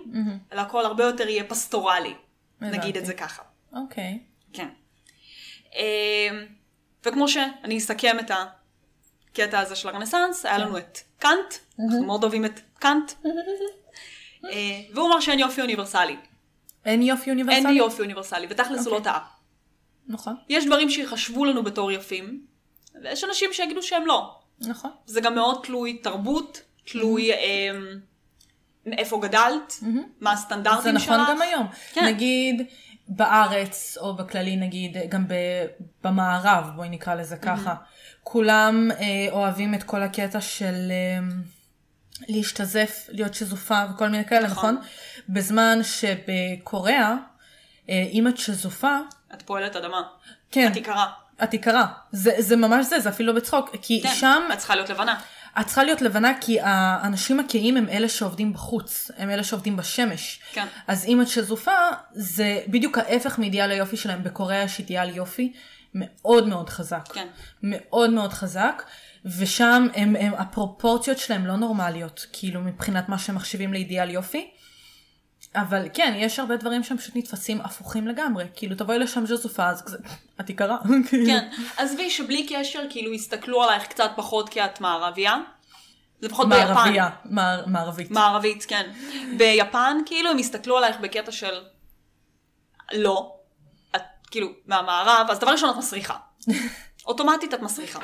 [0.52, 2.14] אלא הכל הרבה יותר יהיה פסטורלי,
[2.60, 2.98] נגיד הבנתי.
[2.98, 3.42] את זה ככה.
[3.72, 4.18] אוקיי.
[4.52, 4.68] כן.
[5.74, 5.80] אמ,
[7.04, 12.44] וכמו שאני אסכם את הקטע הזה של הרנסאנס, היה לנו את קאנט, אנחנו מאוד אוהבים
[12.44, 13.12] את קאנט.
[14.44, 16.16] אה, והוא אמר שאין יופי אוניברסלי.
[16.84, 17.66] אין יופי אוניברסלי?
[17.66, 19.12] אין יופי אוניברסלי, ותכלס הוא לא אוקיי.
[19.12, 19.26] טעה.
[20.06, 22.46] נכון, יש דברים שיחשבו לנו בתור יפים,
[23.02, 24.34] ויש אנשים שיגידו שהם לא.
[24.60, 24.90] נכון.
[25.06, 27.98] זה גם מאוד תלוי תרבות, תלוי אמ,
[28.86, 29.74] מאיפה גדלת,
[30.20, 31.08] מה זה הסטנדרטים שלך.
[31.08, 31.66] נכון גם היום.
[31.92, 32.04] כן.
[32.04, 32.66] נגיד
[33.08, 35.34] בארץ, או בכללי נגיד, גם ב,
[36.04, 37.74] במערב, בואי נקרא לזה ככה,
[38.22, 41.18] כולם אה, אוהבים את כל הקטע של אה,
[42.28, 44.74] להשתזף, להיות שזופה וכל מיני כאלה, נכון.
[44.74, 44.88] נכון?
[45.28, 47.14] בזמן שבקוריאה,
[47.90, 48.98] אה, אם את שזופה,
[49.34, 50.02] את פועלת אדמה.
[50.50, 51.06] כן, את יקרה.
[51.42, 51.86] את יקרה.
[52.12, 53.76] זה, זה ממש זה, זה אפילו לא בצחוק.
[53.82, 55.20] כי כן, שם את צריכה להיות לבנה.
[55.60, 60.40] את צריכה להיות לבנה כי האנשים הכהים הם אלה שעובדים בחוץ, הם אלה שעובדים בשמש.
[60.52, 60.66] כן.
[60.86, 61.72] אז אם את שזופה,
[62.12, 64.22] זה בדיוק ההפך מאידיאל היופי שלהם.
[64.24, 65.52] בקוריאה יש אידיאל יופי
[65.94, 67.08] מאוד מאוד חזק.
[67.12, 67.26] כן.
[67.62, 68.82] מאוד מאוד חזק,
[69.24, 74.50] ושם הם, הם, הפרופורציות שלהם לא נורמליות, כאילו מבחינת מה שהם מחשיבים לאידיאל יופי.
[75.54, 78.44] אבל כן, יש הרבה דברים שהם פשוט נתפסים הפוכים לגמרי.
[78.54, 79.98] כאילו, תבואי לשם שזופה, אז כזה,
[80.40, 80.78] את יקרה.
[81.08, 81.26] כאילו.
[81.26, 81.48] כן.
[81.76, 85.36] עזבי שבלי קשר, כאילו, יסתכלו עלייך קצת פחות כי את מערבייה.
[86.22, 86.74] לפחות ביפן.
[86.74, 88.10] מערבייה, מער, מערבית.
[88.10, 88.90] מערבית, כן.
[89.38, 91.60] ביפן, כאילו, הם יסתכלו עלייך בקטע של...
[92.92, 93.36] לא.
[93.96, 96.16] את, כאילו, מהמערב, אז דבר ראשון את מסריחה.
[97.06, 97.98] אוטומטית את מסריחה.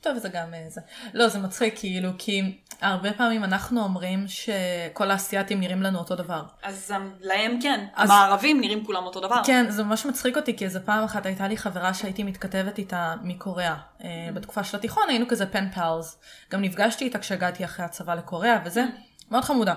[0.00, 0.80] טוב, זה גם אה, זה.
[1.14, 2.42] לא, זה מצחיק, כאילו, כי
[2.80, 6.42] הרבה פעמים אנחנו אומרים שכל האסייתים נראים לנו אותו דבר.
[6.62, 7.86] אז להם כן.
[7.94, 9.42] אז- המערבים נראים כולם אותו דבר.
[9.44, 13.14] כן, זה ממש מצחיק אותי, כי איזה פעם אחת הייתה לי חברה שהייתי מתכתבת איתה
[13.22, 13.76] מקוריאה.
[14.04, 16.18] אה, בתקופה של התיכון היינו כזה פן פאלס.
[16.52, 18.84] גם נפגשתי איתה כשהגעתי אחרי הצבא לקוריאה וזה.
[19.30, 19.74] מאוד חמודה.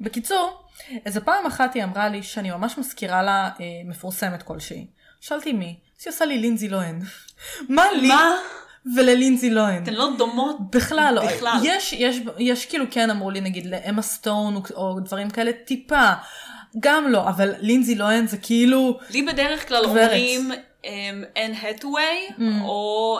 [0.00, 0.62] בקיצור,
[1.06, 3.50] איזה פעם אחת היא אמרה לי שאני ממש מזכירה לה אה,
[3.84, 4.86] מפורסמת כלשהי.
[5.20, 5.78] שאלתי מי?
[6.00, 7.00] אז היא עושה לי לינזי לוהן.
[7.68, 8.30] מה לי מה?
[8.96, 9.82] וללינזי לוהן?
[9.82, 11.26] אתן לא דומות בכלל לא.
[11.26, 11.58] בכלל.
[11.64, 16.10] יש, יש, יש כאילו כן אמרו לי נגיד לאמה סטון או, או דברים כאלה טיפה.
[16.80, 20.10] גם לא, אבל לינזי לוהן זה כאילו, לי בדרך כלל גברת.
[20.10, 20.52] אומרים
[21.36, 22.42] אן האת'ווי Mm.
[22.64, 23.18] או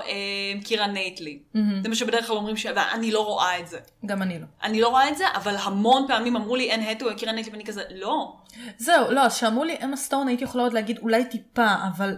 [0.54, 1.38] אמ, קירה נייטלי.
[1.54, 1.58] Mm-hmm.
[1.82, 3.78] זה מה שבדרך כלל אומרים, ש- ואני לא רואה את זה.
[4.06, 4.46] גם אני לא.
[4.62, 7.64] אני לא רואה את זה, אבל המון פעמים אמרו לי אן האת'ווי, קירה נייטלי, ואני
[7.64, 8.32] כזה, לא.
[8.78, 12.16] זהו, לא, אז שאמרו לי אמה סטון הייתי יכולה עוד להגיד אולי טיפה, אבל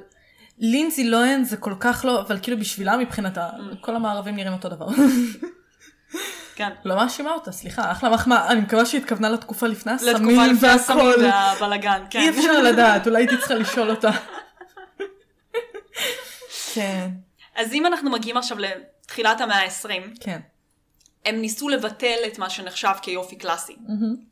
[0.58, 3.50] לינזי לוהן זה כל כך לא, אבל כאילו בשבילה מבחינתה.
[3.80, 4.86] כל המערבים נראים אותו דבר.
[6.56, 6.70] כן.
[6.84, 10.68] לא מאשימה אותה, סליחה, אחלה מחמאה, אני מקווה שהיא התכוונה לתקופה לפני הסמים לתקופה לפני
[10.68, 11.20] הסמים והכל.
[11.22, 12.18] והבלאגן, כן.
[12.20, 14.10] אי אפשר לדעת, אולי הייתי צריכה לשאול אותה.
[16.74, 17.08] כן,
[17.56, 20.40] אז אם אנחנו מגיעים עכשיו לתחילת המאה ה-20, כן.
[21.24, 23.76] הם ניסו לבטל את מה שנחשב כיופי קלאסי.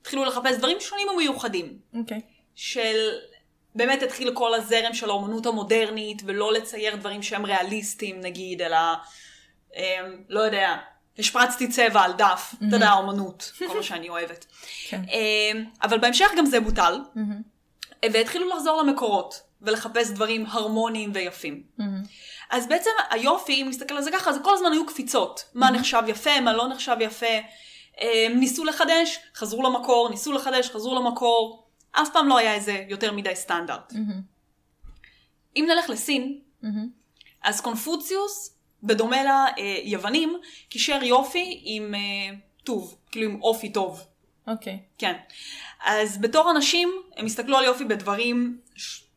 [0.00, 1.78] התחילו לחפש דברים שונים ומיוחדים.
[1.94, 2.20] אוקיי.
[2.54, 2.96] של
[3.74, 8.76] באמת התחיל כל הזרם של האומנות המודרנית, ולא לצייר דברים שהם ריאליסטיים נגיד, אלא,
[9.76, 9.82] אמ,
[10.28, 10.76] לא יודע,
[11.18, 14.46] השפרצתי צבע על דף, אתה יודע, האומנות, כל מה שאני אוהבת.
[14.88, 15.00] כן.
[15.08, 17.00] אמ, אבל בהמשך גם זה בוטל,
[18.12, 21.62] והתחילו לחזור למקורות, ולחפש דברים הרמוניים ויפים.
[22.50, 25.44] אז בעצם היופי, אם נסתכל על זה ככה, זה כל הזמן היו קפיצות.
[25.54, 27.26] מה נחשב יפה, מה לא נחשב יפה.
[28.00, 31.62] אמ, ניסו לחדש, חזרו למקור, ניסו לחדש, חזרו למקור.
[31.92, 33.92] אף פעם לא היה איזה יותר מדי סטנדרט.
[35.57, 36.38] אם נלך לסין,
[37.42, 39.46] אז קונפוציוס, בדומה
[39.85, 40.37] ליוונים,
[40.68, 44.05] קישר יופי עם אה, טוב, כאילו עם אופי טוב.
[44.46, 44.78] אוקיי.
[44.98, 45.12] כן.
[45.85, 48.59] אז בתור אנשים, הם הסתכלו על יופי בדברים,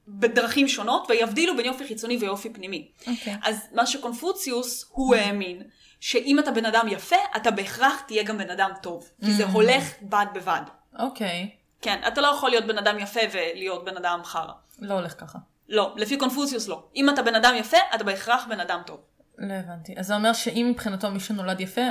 [0.07, 2.91] בדרכים שונות, ויבדילו בין יופי חיצוני ויופי פנימי.
[3.07, 3.35] אוקיי.
[3.43, 5.61] אז מה שקונפוציוס, הוא האמין,
[5.99, 9.09] שאם אתה בן אדם יפה, אתה בהכרח תהיה גם בן אדם טוב.
[9.25, 10.61] כי זה הולך בד בבד.
[10.99, 11.49] אוקיי.
[11.85, 14.51] כן, אתה לא יכול להיות בן אדם יפה ולהיות בן אדם חרא.
[14.79, 15.39] לא הולך ככה.
[15.69, 16.83] לא, לפי קונפוציוס לא.
[16.95, 18.99] אם אתה בן אדם יפה, אתה בהכרח בן אדם טוב.
[19.37, 19.93] לא הבנתי.
[19.97, 21.81] אז זה אומר שאם מבחינתו מי שנולד יפה,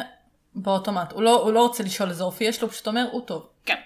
[0.54, 1.12] באוטומט.
[1.12, 3.48] הוא לא, הוא לא רוצה לשאול איזה אופי יש לו, פשוט אומר, הוא טוב.
[3.66, 3.76] כן.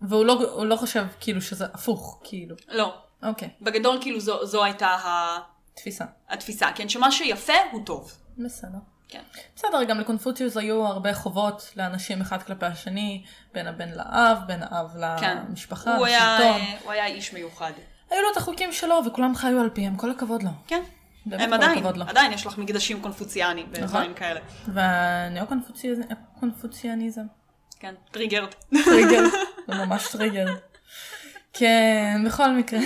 [0.00, 2.56] והוא לא, לא חושב כאילו שזה הפוך, כאילו.
[2.68, 2.94] לא.
[3.22, 3.50] אוקיי.
[3.60, 5.38] בגדול, כאילו, זו, זו הייתה ה...
[5.74, 6.04] תפיסה.
[6.28, 6.88] התפיסה, כן?
[6.88, 8.12] שמה שיפה הוא טוב.
[8.38, 8.78] בסדר.
[9.08, 9.22] כן.
[9.56, 14.96] בסדר, גם לקונפוציוס היו הרבה חובות לאנשים אחד כלפי השני, בין הבן לאב, בין האב
[15.20, 15.38] כן.
[15.48, 16.60] למשפחה, הוא היה, לשלטון.
[16.60, 17.72] אה, הוא היה איש מיוחד.
[18.10, 20.50] היו לו את החוקים שלו, וכולם חיו על פיהם, כל הכבוד לו.
[20.66, 20.82] כן.
[21.32, 21.86] הם עדיין.
[22.08, 23.84] עדיין יש לך מקדשים קונפוציאנים נכון.
[23.84, 24.40] ודברים כאלה.
[24.68, 27.26] והניאו-קונפוציאניזם.
[27.80, 28.48] כן, triggered.
[28.84, 29.22] טריגר,
[29.66, 30.46] זה ממש טריגר.
[31.52, 32.80] כן, בכל מקרה.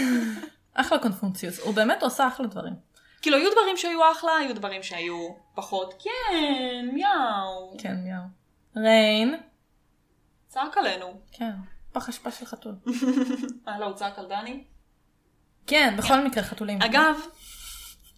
[0.74, 2.74] אחלה קונפוציוס, הוא באמת עושה אחלה דברים.
[3.22, 5.94] כאילו, היו דברים שהיו אחלה, היו דברים שהיו פחות.
[6.02, 7.76] כן, מיאו.
[7.78, 8.22] כן, מיהו.
[8.76, 9.40] ריין,
[10.48, 11.20] צעק עלינו.
[11.32, 11.52] כן,
[11.92, 12.74] פח אשפה של חתול.
[13.68, 14.64] אה, לא, הוא צעק על דני.
[15.66, 16.82] כן, בכל מקרה חתולים.
[16.82, 17.20] אגב,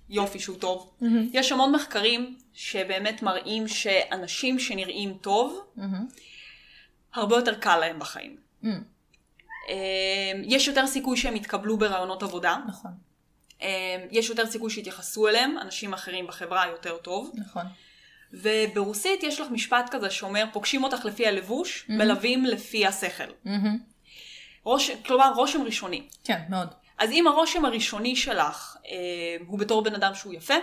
[0.08, 0.96] יופי שהוא טוב.
[1.32, 5.60] יש המון מחקרים שבאמת מראים שאנשים שנראים טוב.
[7.14, 8.36] הרבה יותר קל להם בחיים.
[9.68, 12.92] אה, יש יותר סיכוי שהם יתקבלו ברעיונות עבודה, נכון,
[14.10, 17.32] יש יותר סיכוי שיתייחסו אליהם, אנשים אחרים בחברה יותר טוב.
[17.34, 17.66] נכון.
[18.32, 23.24] וברוסית יש לך משפט כזה שאומר, פוגשים אותך לפי הלבוש, מלווים לפי השכל.
[23.44, 23.78] מהמם.
[24.66, 26.02] ראש, כלומר, רושם ראשוני.
[26.24, 26.68] כן, מאוד.
[26.98, 28.92] אז אם הרושם הראשוני שלך אה,
[29.46, 30.54] הוא בתור בן אדם שהוא יפה,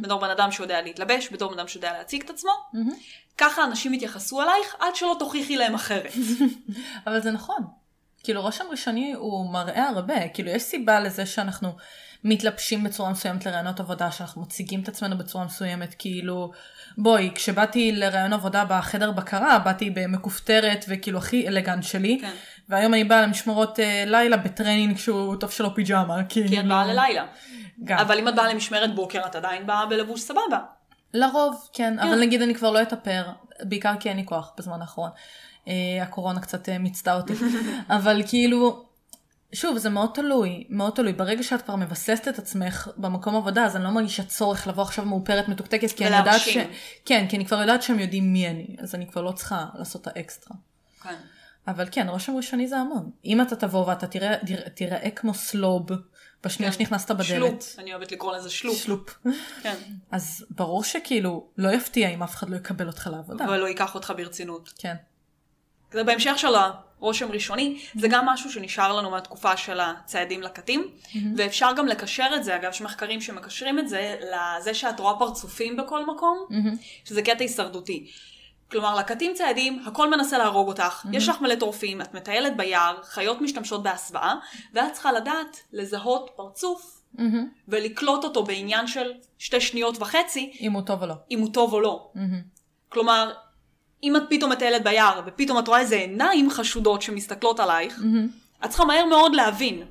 [0.00, 2.50] בתור בן אדם שיודע להתלבש, בתור בן אדם שיודע להציג את עצמו,
[3.38, 6.12] ככה אנשים יתייחסו אלייך עד שלא תוכיחי להם אחרת.
[7.06, 7.64] אבל זה נכון.
[8.22, 11.68] כאילו רושם ראשוני הוא מראה הרבה, כאילו יש סיבה לזה שאנחנו
[12.24, 16.52] מתלבשים בצורה מסוימת לראיונות עבודה, שאנחנו מציגים את עצמנו בצורה מסוימת, כאילו
[16.98, 22.30] בואי, כשבאתי לראיון עבודה בחדר בקרה, באתי במכופתרת וכאילו הכי אלגנט שלי, כן.
[22.68, 26.48] והיום אני באה למשמרות אה, לילה בטרנינג שהוא טוב שלא פיג'מה, כאילו.
[26.48, 27.26] כי את באה ללילה.
[27.84, 27.98] גם.
[27.98, 30.58] אבל אם את באה למשמרת בוקר, את עדיין באה בלבוש סבבה.
[31.14, 33.22] לרוב, כן, אבל נגיד אני כבר לא אתאפר,
[33.62, 35.10] בעיקר כי אין לי כוח בזמן האחרון.
[35.68, 37.32] אה, הקורונה קצת אה, מיצתה אותי.
[37.96, 38.87] אבל כאילו,
[39.52, 41.12] שוב, זה מאוד תלוי, מאוד תלוי.
[41.12, 45.04] ברגע שאת כבר מבססת את עצמך במקום עבודה, אז אני לא מרגישה צורך לבוא עכשיו
[45.04, 46.58] מאופרת מתוקתקת, כי אני יודעת ש...
[47.04, 50.02] כן, כי אני כבר יודעת שהם יודעים מי אני, אז אני כבר לא צריכה לעשות
[50.02, 50.56] את האקסטרה.
[51.02, 51.14] כן.
[51.68, 53.10] אבל כן, רושם ראשוני זה המון.
[53.24, 55.86] אם אתה תבוא ואתה תראה, תראה, תיראה כמו סלוב
[56.44, 57.26] בשנייה שנכנסת בדלת.
[57.26, 58.76] שלופ, אני אוהבת לקרוא לזה שלופ.
[58.76, 59.18] שלופ.
[59.62, 59.74] כן.
[60.10, 63.44] אז ברור שכאילו לא יפתיע אם אף אחד לא יקבל אותך לעבודה.
[63.44, 64.72] אבל לא ייקח אותך ברצינות.
[64.78, 64.94] כן.
[65.92, 66.54] זה בהמשך של
[67.00, 70.90] הרושם ראשוני, זה גם משהו שנשאר לנו מהתקופה של הצעדים לקטים,
[71.36, 75.76] ואפשר גם לקשר את זה, אגב, יש מחקרים שמקשרים את זה לזה שאת רואה פרצופים
[75.76, 76.46] בכל מקום,
[77.04, 78.10] שזה קטע הישרדותי.
[78.70, 83.40] כלומר, לקטים צעדים, הכל מנסה להרוג אותך, יש לך מלא טורפים, את מטיילת ביער, חיות
[83.40, 84.34] משתמשות בהסוואה,
[84.74, 87.02] ואת צריכה לדעת לזהות פרצוף
[87.68, 91.14] ולקלוט אותו בעניין של שתי שניות וחצי, אם הוא טוב או לא.
[91.30, 92.10] אם הוא טוב או לא.
[92.88, 93.32] כלומר,
[94.02, 98.00] אם את פתאום מטיילת ביער, ופתאום את רואה איזה עיניים חשודות שמסתכלות עלייך,
[98.64, 99.82] את צריכה מהר מאוד להבין.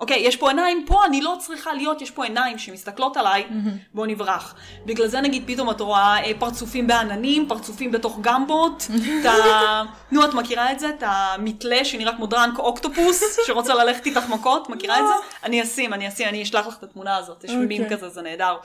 [0.00, 3.46] אוקיי, יש פה עיניים, פה אני לא צריכה להיות, יש פה עיניים שמסתכלות עליי,
[3.94, 4.54] בוא נברח.
[4.86, 8.86] בגלל זה נגיד פתאום את רואה אה, פרצופים בעננים, פרצופים בתוך גמבות,
[9.20, 9.82] את ה...
[10.10, 10.88] נו, את מכירה את זה?
[10.88, 14.68] את המתלה שנראה כמו דרנק אוקטופוס, שרוצה ללכת איתך מכות?
[14.68, 15.14] מכירה את זה?
[15.44, 17.96] אני אשים, אני אשים, אני אשלח לך את התמונה הזאת, יש מים אוקיי.
[17.96, 18.56] כזה, זה נהדר.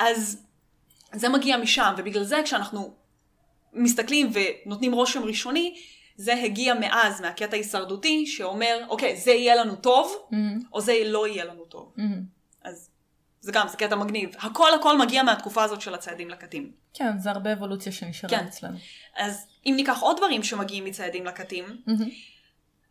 [0.00, 0.42] אז
[1.12, 2.99] זה מגיע משם, ובגלל זה כשאנחנו
[3.72, 5.74] מסתכלים ונותנים רושם ראשוני,
[6.16, 10.16] זה הגיע מאז, מהקטע ההישרדותי, שאומר, אוקיי, זה יהיה לנו טוב,
[10.72, 11.94] או זה לא יהיה לנו טוב.
[12.64, 12.90] אז
[13.40, 14.30] זה גם, זה קטע מגניב.
[14.38, 16.72] הכל הכל מגיע מהתקופה הזאת של הצעדים לקטים.
[16.94, 18.44] כן, זה הרבה אבולוציה שנשארה כן.
[18.44, 18.78] אצלנו.
[19.16, 21.64] אז אם ניקח עוד דברים שמגיעים מצעדים לקטים,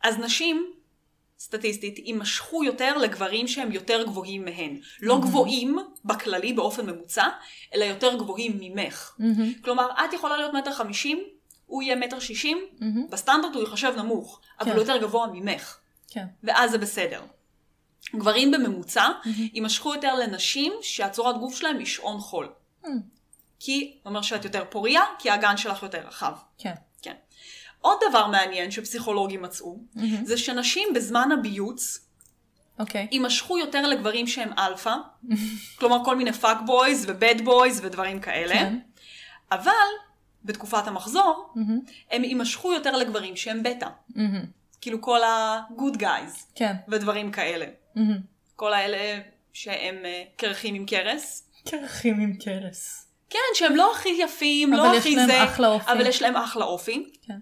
[0.04, 0.74] אז נשים,
[1.39, 4.78] סטטיסטית, יימשכו יותר לגברים שהם יותר גבוהים מהן.
[5.02, 7.28] לא גבוהים בכללי, באופן ממוצע,
[7.75, 9.17] אלא יותר גבוהים ממך.
[9.62, 11.23] כלומר, את יכולה להיות מטר חמישים,
[11.65, 12.58] הוא יהיה מטר שישים,
[13.10, 14.71] בסטנדרט הוא ייחשב נמוך, אבל כן.
[14.71, 15.78] הוא יותר גבוה ממך.
[16.08, 16.25] כן.
[16.43, 17.21] ואז זה בסדר.
[18.15, 19.10] גברים בממוצע
[19.54, 22.49] יימשכו יותר לנשים שהצורת גוף שלהם היא שעון חול.
[23.60, 26.34] כי, זה אומר שאת יותר פוריה, כי האגן שלך יותר רחב.
[26.58, 26.73] כן.
[27.82, 29.78] עוד דבר מעניין שפסיכולוגים מצאו,
[30.24, 32.06] זה שנשים בזמן הביוץ
[32.80, 33.08] אוקיי.
[33.12, 34.96] יימשכו יותר לגברים שהם אלפא,
[35.76, 38.80] כלומר כל מיני fuck boys ו bad boys ודברים כאלה, כן.
[39.52, 39.72] אבל
[40.46, 41.54] בתקופת המחזור
[42.12, 43.88] הם יימשכו יותר לגברים שהם בטא.
[44.82, 46.76] כאילו כל ה-good guys כן.
[46.88, 47.65] ודברים כאלה.
[48.56, 49.22] כל האלה
[49.54, 51.50] שהם אה, קרחים עם קרס.
[51.65, 53.06] קרחים עם קרס.
[53.30, 55.92] כן, שהם לא הכי יפים, אבל לא יש הכי להם זה, אחלה אופי.
[55.92, 57.12] אבל יש להם אחלה אופי.
[57.28, 57.38] כן.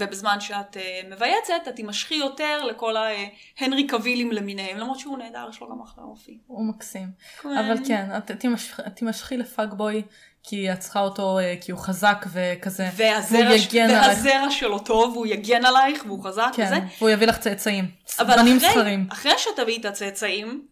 [0.00, 0.80] ובזמן שאת uh,
[1.14, 6.04] מבייצת, את תימשכי יותר לכל ההנרי קבילים למיניהם, למרות שהוא נהדר, יש לו גם אחלה
[6.04, 6.38] אופי.
[6.46, 7.08] הוא מקסים.
[7.42, 7.48] כן.
[7.56, 10.02] אבל כן, את תימשכ- תימשכי לפאג בוי,
[10.42, 12.88] כי את צריכה אותו, אה, כי הוא חזק וכזה.
[12.96, 14.06] והזרע, והוא יגן עלייך.
[14.06, 16.76] והזרע שלו טוב, והוא יגן עלייך, והוא חזק כן, וזה.
[16.98, 17.90] והוא יביא לך צאצאים.
[18.18, 18.34] אבל
[18.68, 18.96] אחרי.
[19.12, 20.66] אחרי שתביאי את הצאצאים,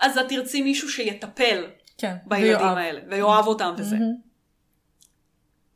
[0.00, 1.64] אז את תרצי מישהו שיטפל
[1.98, 2.16] כן.
[2.26, 2.76] בילדים ויואב.
[2.76, 3.96] האלה, ויאהב אותם וזה.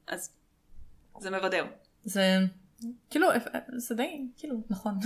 [0.06, 0.30] אז
[1.20, 1.64] זה מבדר.
[2.08, 2.38] זה
[3.10, 3.28] כאילו
[3.76, 4.98] זה די כאילו נכון.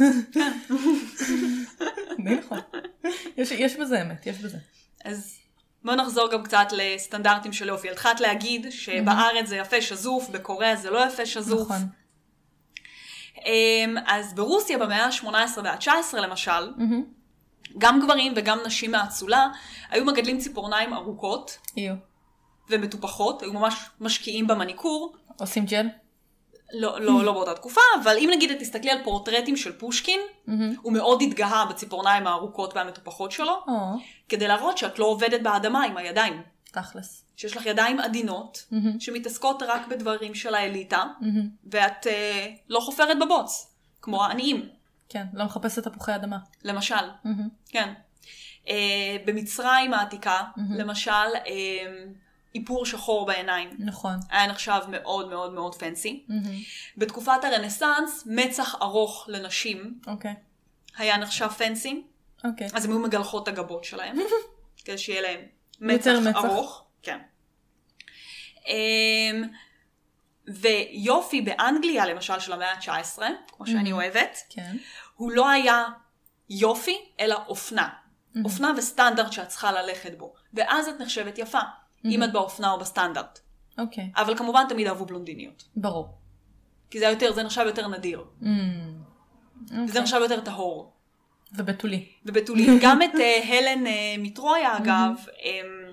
[2.25, 2.59] די נכון.
[3.37, 4.59] יש, יש בזה אמת יש בזה.
[5.05, 5.39] אז
[5.85, 7.91] בואו נחזור גם קצת לסטנדרטים של אופי.
[7.91, 11.61] התחלת להגיד שבארץ זה יפה שזוף, בקוריאה זה לא יפה שזוף.
[11.71, 11.89] נכון.
[13.47, 16.73] אמ, אז ברוסיה במאה ה-18 וה-19 למשל,
[17.79, 19.49] גם גברים וגם נשים מהאצולה
[19.91, 21.95] היו מגדלים ציפורניים ארוכות יהיו.
[22.71, 25.17] ומטופחות, היו ממש משקיעים במניקור.
[25.39, 25.87] עושים ג'ל?
[26.73, 30.21] לא, לא, לא באותה תקופה, אבל אם נגיד את תסתכלי על פורטרטים של פושקין,
[30.83, 33.65] הוא מאוד התגאה בציפורניים הארוכות והמטופחות שלו,
[34.29, 36.43] כדי להראות שאת לא עובדת באדמה עם הידיים.
[36.73, 37.25] תכלס.
[37.37, 38.67] שיש לך ידיים עדינות.
[38.99, 41.05] שמתעסקות רק בדברים של האליטה.
[41.65, 44.69] ואת אה, לא חופרת בבוץ, כמו העניים,
[45.09, 46.39] כן, לא מחפשת תפוחי אדמה.
[46.65, 46.95] למשל.
[47.69, 47.93] כן.
[48.69, 50.43] אה, במצרים העתיקה.
[50.79, 51.11] למשל,
[51.47, 52.05] אה,
[52.55, 53.71] איפור שחור בעיניים.
[53.79, 54.15] נכון.
[54.31, 56.25] היה נחשב מאוד מאוד מאוד פנסי.
[56.29, 56.59] מהמם.
[56.97, 60.35] בתקופת הרנסאנס, מצח ארוך לנשים אוקיי.
[60.97, 62.03] היה נחשב פנסי,
[62.45, 62.69] אוקיי.
[62.75, 64.17] אז הם היו מגלחות את הגבות שלהם,
[64.85, 65.41] כדי שיהיה להם
[65.81, 66.45] מצח מצח.
[66.45, 66.85] ארוך.
[67.03, 67.19] כן.
[68.67, 69.43] אמ,
[70.49, 73.19] ויופי באנגליה, למשל, של המאה ה-19,
[73.53, 73.95] כמו שאני Mhm.
[73.95, 74.77] אוהבת, כן.
[75.17, 75.85] הוא לא היה
[76.51, 77.89] יופי, אלא אופנה.
[77.89, 78.39] Mhm.
[78.45, 80.35] אופנה וסטנדרט שאת צריכה ללכת בו.
[80.55, 81.59] ואז את נחשבת יפה,
[82.05, 82.25] אם Mhm.
[82.25, 83.41] את באופנה או בסטנדרט.
[83.79, 84.11] אוקיי.
[84.17, 85.65] אבל כמובן תמיד אהבו בלונדיניות.
[85.77, 86.19] ברור.
[86.91, 88.25] כי זה, יותר, זה נחשב יותר נדיר.
[88.41, 89.03] מהמם.
[89.63, 90.01] וזה אוקיי.
[90.03, 90.93] נחשב יותר טהור.
[91.57, 92.09] ובתולי.
[92.25, 92.79] ובתולים.
[92.83, 95.11] גם את אה, הלן אה, מטרויה, אגב,
[95.43, 95.93] הם,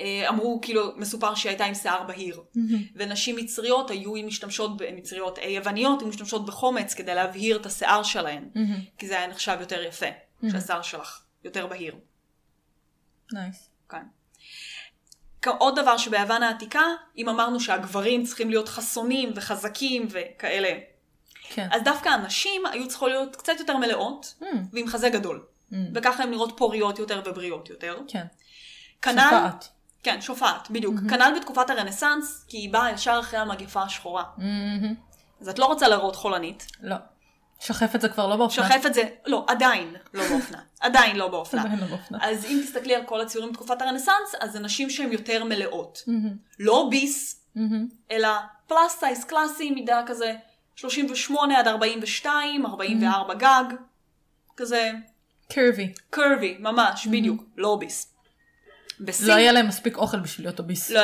[0.00, 2.42] אה, אמרו, כאילו, מסופר שהיא הייתה עם שיער בהיר.
[2.54, 2.82] מהמם.
[2.94, 8.02] ונשים מצריות היו משתמשות, ב- מצריות, אה, יווניות היו משתמשות בחומץ כדי להבהיר את השיער
[8.02, 8.48] שלהן.
[8.54, 8.80] מהמם.
[8.98, 10.06] כי זה היה נחשב יותר יפה,
[10.42, 10.50] Mhm.
[10.52, 11.94] שהשיער שלך יותר בהיר.
[13.32, 13.70] נייס.
[13.88, 14.02] כן.
[15.50, 16.82] עוד דבר שביוון העתיקה,
[17.18, 20.78] אם אמרנו שהגברים צריכים להיות חסונים וחזקים וכאלה,
[21.48, 21.68] כן.
[21.72, 24.64] אז דווקא הנשים היו צריכות להיות קצת יותר מלאות, מהמם.
[24.72, 25.44] ועם חזה גדול.
[25.70, 25.86] מהמם.
[25.94, 27.98] וככה הן נראות פוריות יותר ובריאות יותר.
[28.08, 28.24] כן.
[29.02, 29.68] כנ"ל, שפעת.
[30.02, 30.94] כן, שופעת, בדיוק.
[30.94, 31.08] מהמם.
[31.08, 34.24] כנ"ל בתקופת הרנסאנס, כי היא באה ישר אחרי המגפה השחורה.
[34.36, 34.94] מהמם.
[35.40, 36.66] אז את לא רוצה להראות חולנית.
[36.80, 36.96] לא.
[37.60, 38.68] שחפת זה כבר לא באופנה.
[38.68, 40.58] שחפת זה, לא, עדיין לא באופנה.
[40.80, 41.62] עדיין לא באופנה.
[41.62, 42.18] עדיין לא באופנה.
[42.22, 46.02] אז אם תסתכלי על כל הציורים בתקופת הרנסאנס, אז זה נשים שהן יותר מלאות.
[46.58, 47.46] לא obese.
[48.10, 48.28] אלא
[48.66, 50.34] plus size קלאסי, מידה כזה
[50.76, 53.64] 38 עד 42, 44 גג.
[54.56, 54.90] כזה
[55.48, 55.92] curvy.
[56.10, 58.15] curvy, ממש, בדיוק, לא obese.
[59.00, 60.90] בסין, לא היה להם מספיק אוכל בשביל להיות obese.
[60.90, 61.00] לא,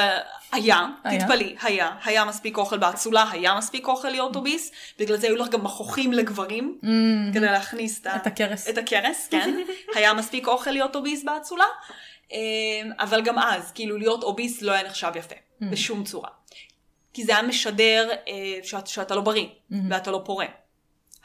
[0.52, 1.20] היה, היה?
[1.20, 5.48] תתפלאי, היה, היה מספיק אוכל באצולה, היה מספיק אוכל להיות obese, בגלל זה היו לך
[5.48, 7.32] גם מחוכים לגברים, Mm-hmm.
[7.32, 8.68] כדי להכניס את, את הכרס.
[8.68, 9.54] את הכרס, כן,
[9.96, 11.64] היה מספיק אוכל להיות obese באצולה,
[12.32, 12.36] אמ,
[12.98, 15.64] אבל גם אז, כאילו להיות אוביס לא היה נחשב יפה, Mm.
[15.64, 16.28] בשום צורה.
[17.14, 18.32] כי זה היה משדר אה,
[18.62, 19.74] שאת, שאתה לא בריא, Mm-hmm.
[19.90, 20.46] ואתה לא פורה.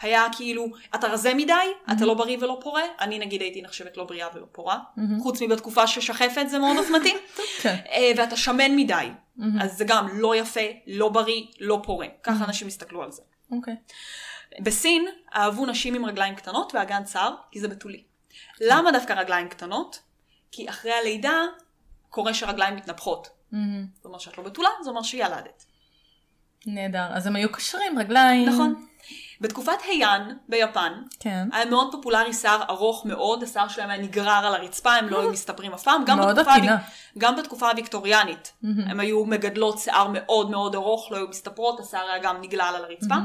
[0.02, 1.92] היה כאילו, אתה רזה מדי, Mm-hmm.
[1.92, 5.20] אתה לא בריא ולא פורה, אני נגיד הייתי נחשבת לא בריאה ולא פורה, מהמם.
[5.20, 7.14] חוץ מבתקופה ששחפת זה מאוד אופנתי,
[7.62, 7.76] כן.
[7.92, 9.62] אה, ואתה שמן מדי, מהמם.
[9.62, 12.08] אז זה גם לא יפה, לא בריא, לא פורה.
[12.24, 13.22] ככה אנשים הסתכלו על זה.
[13.52, 13.76] אוקיי.
[14.60, 18.04] בסין אהבו נשים עם רגליים קטנות ואגן צר, כי זה בתולי.
[18.62, 20.00] למה דווקא רגליים קטנות?
[20.52, 21.42] כי אחרי הלידה
[22.10, 23.30] קורה שרגליים מתנפחות.
[23.52, 23.86] מהמם.
[23.96, 25.66] זאת אומרת שאת לא בתולה, זה אומר שילדת.
[26.66, 27.08] נהדר.
[27.14, 28.50] אז הם היו קשרים, רגליים.
[28.50, 28.86] נכון.
[29.42, 31.48] בתקופת היאן ביפן, כן.
[31.54, 35.32] היה מאוד פופולרי שיער ארוך מאוד, השיער שלהם היה נגרר על הרצפה, הם לא היו
[35.32, 36.04] מסתפרים אף פעם.
[36.06, 36.56] גם מאוד בתקופה
[37.18, 38.54] גם בתקופה הוויקטוריאנית.
[38.64, 42.86] הם היו מגדלות שיער מאוד מאוד ארוך, לא היו מסתפרות, השיער היה גם נגלל על
[42.86, 43.16] הרצפה.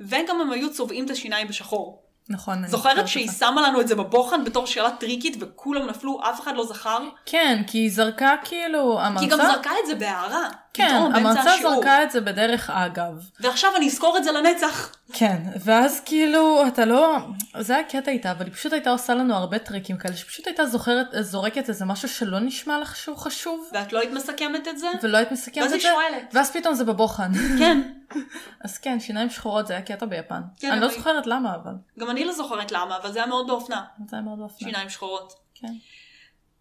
[0.00, 2.02] וגם הם היו צובעים את השיניים בשחור.
[2.28, 2.66] נכון.
[2.66, 3.38] זוכרת שהיא אותה.
[3.38, 6.98] שמה לנו את זה בבוחן בתור שאלה טריקית וכולם נפלו, אף אחד לא זכר?
[7.26, 9.18] כן, כי היא זרקה כאילו, המרצה...
[9.18, 10.48] כי היא גם זרקה את זה בהערה.
[10.74, 11.50] כן, המרצה.
[11.62, 13.28] זרקה את זה בדרך אגב.
[13.40, 14.96] ועכשיו אני אזכור את זה לנצח.
[15.12, 17.18] כן, ואז כאילו, אתה לא...
[17.60, 20.66] זה היה קטע איתה, אבל היא פשוט הייתה עושה לנו הרבה טריקים כאלה, שפשוט הייתה
[20.66, 24.88] זוכרת, זורקת איזה משהו שלא נשמע לך שהוא חשוב, ואת לא היית מסכמת את זה?
[25.02, 26.34] ולא היית מסכמת ואז את היא זה, שואלת.
[26.34, 27.32] ואז פתאום זה בבוחן.
[27.58, 27.82] כן.
[28.64, 30.40] אז כן, שיניים שחורות זה היה קטע ביפן.
[30.58, 33.46] כן, אני לא זוכרת למה, אבל גם אני לא זוכרת למה, אבל זה היה מאוד
[33.46, 33.82] באופנה.
[34.06, 34.68] זה היה מאוד אופנה.
[34.68, 35.32] שיניים שחורות.
[35.54, 35.72] כן.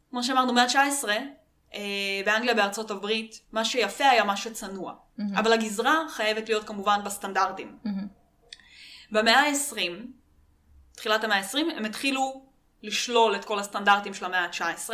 [0.10, 1.18] כמו שאמרנו, מאה ה-19, אה,
[2.26, 4.94] באנגליה, בארצות הברית, מה שיפה היה מה שצנוע.
[5.18, 5.38] מהמם.
[5.38, 7.78] אבל הגזרה חייבת להיות כמובן בסטנדרטים.
[7.84, 8.08] מהמם.
[9.12, 9.78] במאה ה-20,
[10.96, 12.46] תחילת המאה ה-20, הם התחילו
[12.84, 14.90] לשלול את כל הסטנדרטים של המאה ה-19.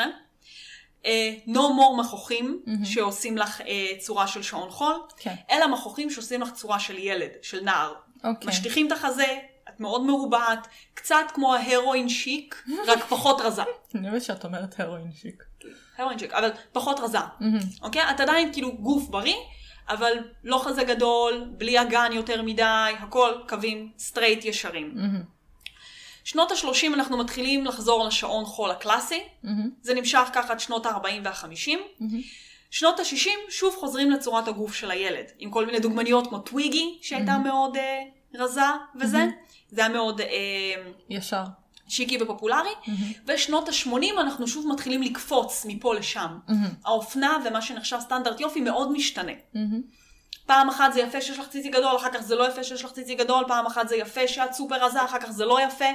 [1.06, 2.86] אה, no more מחוכים Mm-hmm.
[2.86, 5.36] שעושים לך אה, צורה של שעון חול, כן.
[5.52, 7.94] אלא מחוכים שעושים לך צורה של ילד, של נער.
[8.24, 8.48] אוקיי.
[8.48, 9.38] משטיחים את החזה,
[9.70, 13.64] את מאוד מרובעת, קצת כמו ה heroin chic, רק פחות רזה.
[13.96, 15.44] אני אוהבת שאת אומרת heroin chic.
[15.98, 17.18] heroin chic, אבל פחות רזה.
[17.40, 17.60] Mm-hmm.
[17.82, 18.12] אוקיי?
[18.12, 19.36] את עדיין כאילו גוף בריא,
[19.90, 24.92] אבל לא חזה גדול, בלי אגן יותר מדי, הכל קווים straight ישרים.
[24.96, 25.38] Mm-hmm.
[26.24, 29.70] שנות ה-30 אנחנו מתחילים לחזור לשעון חול הקלאסי, מהמם.
[29.82, 31.72] זה נמשך ככה עד שנות ה-40 וה-50.
[32.00, 32.22] מהמם.
[32.72, 37.38] שנות ה-60 שוב חוזרים לצורת הגוף של הילד, עם כל מיני דוגמניות כמו טוויגי, שהייתה
[37.38, 38.00] מאוד אה,
[38.36, 38.62] רזה
[39.00, 39.26] וזה,
[39.70, 40.28] זה היה מאוד אה,
[41.10, 41.44] ישר.
[41.88, 43.12] שיקי ופופולרי, מהמם.
[43.26, 46.38] ושנות ה-80 אנחנו שוב מתחילים לקפוץ מפה לשם.
[46.48, 46.70] מהמם.
[46.86, 49.32] האופנה ומה שנחשב סטנדרט יופי מאוד משתנה.
[49.54, 49.82] מהמם.
[50.46, 52.92] פעם אחת זה יפה שיש לך ציצי גדול, אחר כך זה לא יפה שיש לך
[52.92, 55.86] ציצי גדול, פעם אחת זה יפה שאת סופר רזה, אחר כך זה לא יפה.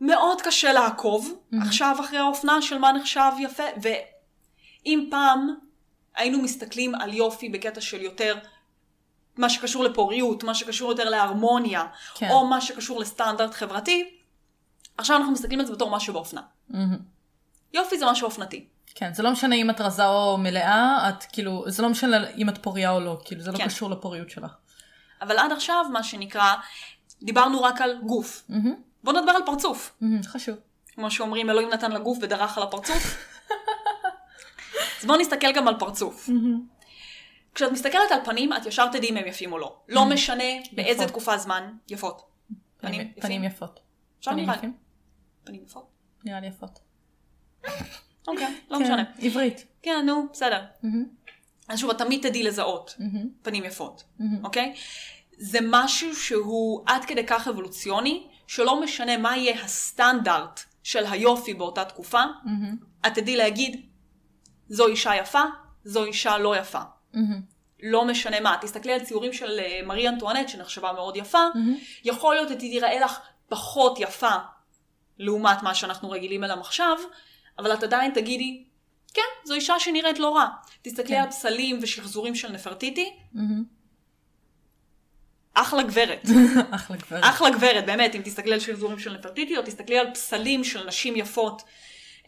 [0.00, 1.56] מאוד קשה לעקוב Mhm.
[1.66, 3.62] עכשיו אחרי האופנה של מה נחשב יפה,
[4.86, 5.54] אם פעם
[6.16, 8.38] היינו מסתכלים על יופי בקטע של יותר
[9.36, 11.84] מה שקשור לפוריות, מה שקשור יותר להרמוניה,
[12.14, 12.30] כן.
[12.30, 14.17] או מה שקשור לסטנדרט חברתי,
[14.98, 16.42] עכשיו אנחנו מסתכלים על זה בתור משהו באופנה.
[16.68, 16.98] מהמם.
[17.72, 18.66] יופי זה משהו אופנתי.
[18.94, 22.48] כן, זה לא משנה אם את רזה או מלאה, את כאילו, זה לא משנה אם
[22.48, 23.64] את פוריה או לא, כאילו, זה לא כן.
[23.64, 24.52] קשור לפוריות שלך.
[25.22, 26.54] אבל עד עכשיו, מה שנקרא,
[27.22, 28.44] דיברנו רק על גוף.
[28.48, 28.74] מהמם,
[29.04, 29.96] בוא נדבר על פרצוף.
[30.00, 30.56] מהמם, חשוב.
[30.88, 33.18] כמו שאומרים, אלוהים נתן לגוף ודרך על הפרצוף.
[35.00, 36.28] אז בואו נסתכל גם על פרצוף.
[37.54, 39.76] כשאת מסתכלת על פנים, את ישר תדעי אם הם יפים או לא.
[39.88, 41.08] לא משנה באיזה יפות.
[41.08, 41.72] תקופת זמן.
[41.88, 42.22] יפות.
[42.80, 43.44] פנים פנים, יפים?
[43.44, 43.80] יפות.
[44.24, 44.50] פנים.
[44.50, 44.87] יפים?
[45.48, 45.86] פנים יפות?
[46.24, 46.78] נראה לי יפות.
[48.28, 49.04] אוקיי, לא כן, משנה.
[49.18, 49.64] עברית.
[49.82, 50.64] כן, נו, בסדר.
[51.68, 52.96] אז שוב, תמיד תדעי לזהות
[53.42, 54.04] פנים יפות.
[54.44, 54.74] אוקיי?
[55.38, 61.84] זה משהו שהוא עד כדי כך אבולוציוני, שלא משנה מה יהיה הסטנדרט של היופי באותה
[61.84, 62.22] תקופה,
[63.06, 63.86] את תדעי להגיד,
[64.68, 65.42] זו אישה יפה,
[65.84, 66.80] זו אישה לא יפה.
[67.82, 68.56] לא משנה מה.
[68.60, 71.42] תסתכלי על ציורים של אה, מארי אנטואנט, שנחשבה מאוד יפה.
[72.04, 74.34] יכול להיות שהיא תיראה לך פחות יפה
[75.18, 76.98] לעומת מה שאנחנו רגילים אליו עכשיו,
[77.58, 78.64] אבל את עדיין תגידי,
[79.14, 80.46] כן, זו אישה שנראית לא רע.
[80.82, 81.22] תסתכלי כן.
[81.22, 83.64] על פסלים ושחזורים של נפרטיטי, מהמם.
[85.54, 86.22] אחלה גברת.
[86.70, 87.24] אחלה גברת.
[87.24, 91.16] אחלה גברת, באמת, אם תסתכלי על שחזורים של נפרטיטי, או תסתכלי על פסלים של נשים
[91.16, 91.62] יפות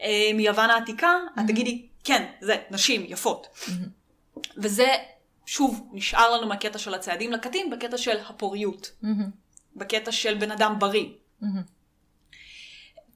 [0.01, 3.47] אה, מיוון העתיקה, את תגידי, כן, זה נשים יפות.
[4.57, 4.87] וזה,
[5.45, 9.29] שוב, נשאר לנו מהקטע של הצעדים לקטים, בקטע של הפוריות, מהמם,
[9.75, 11.05] בקטע של בן אדם בריא.
[11.41, 11.80] מהמם.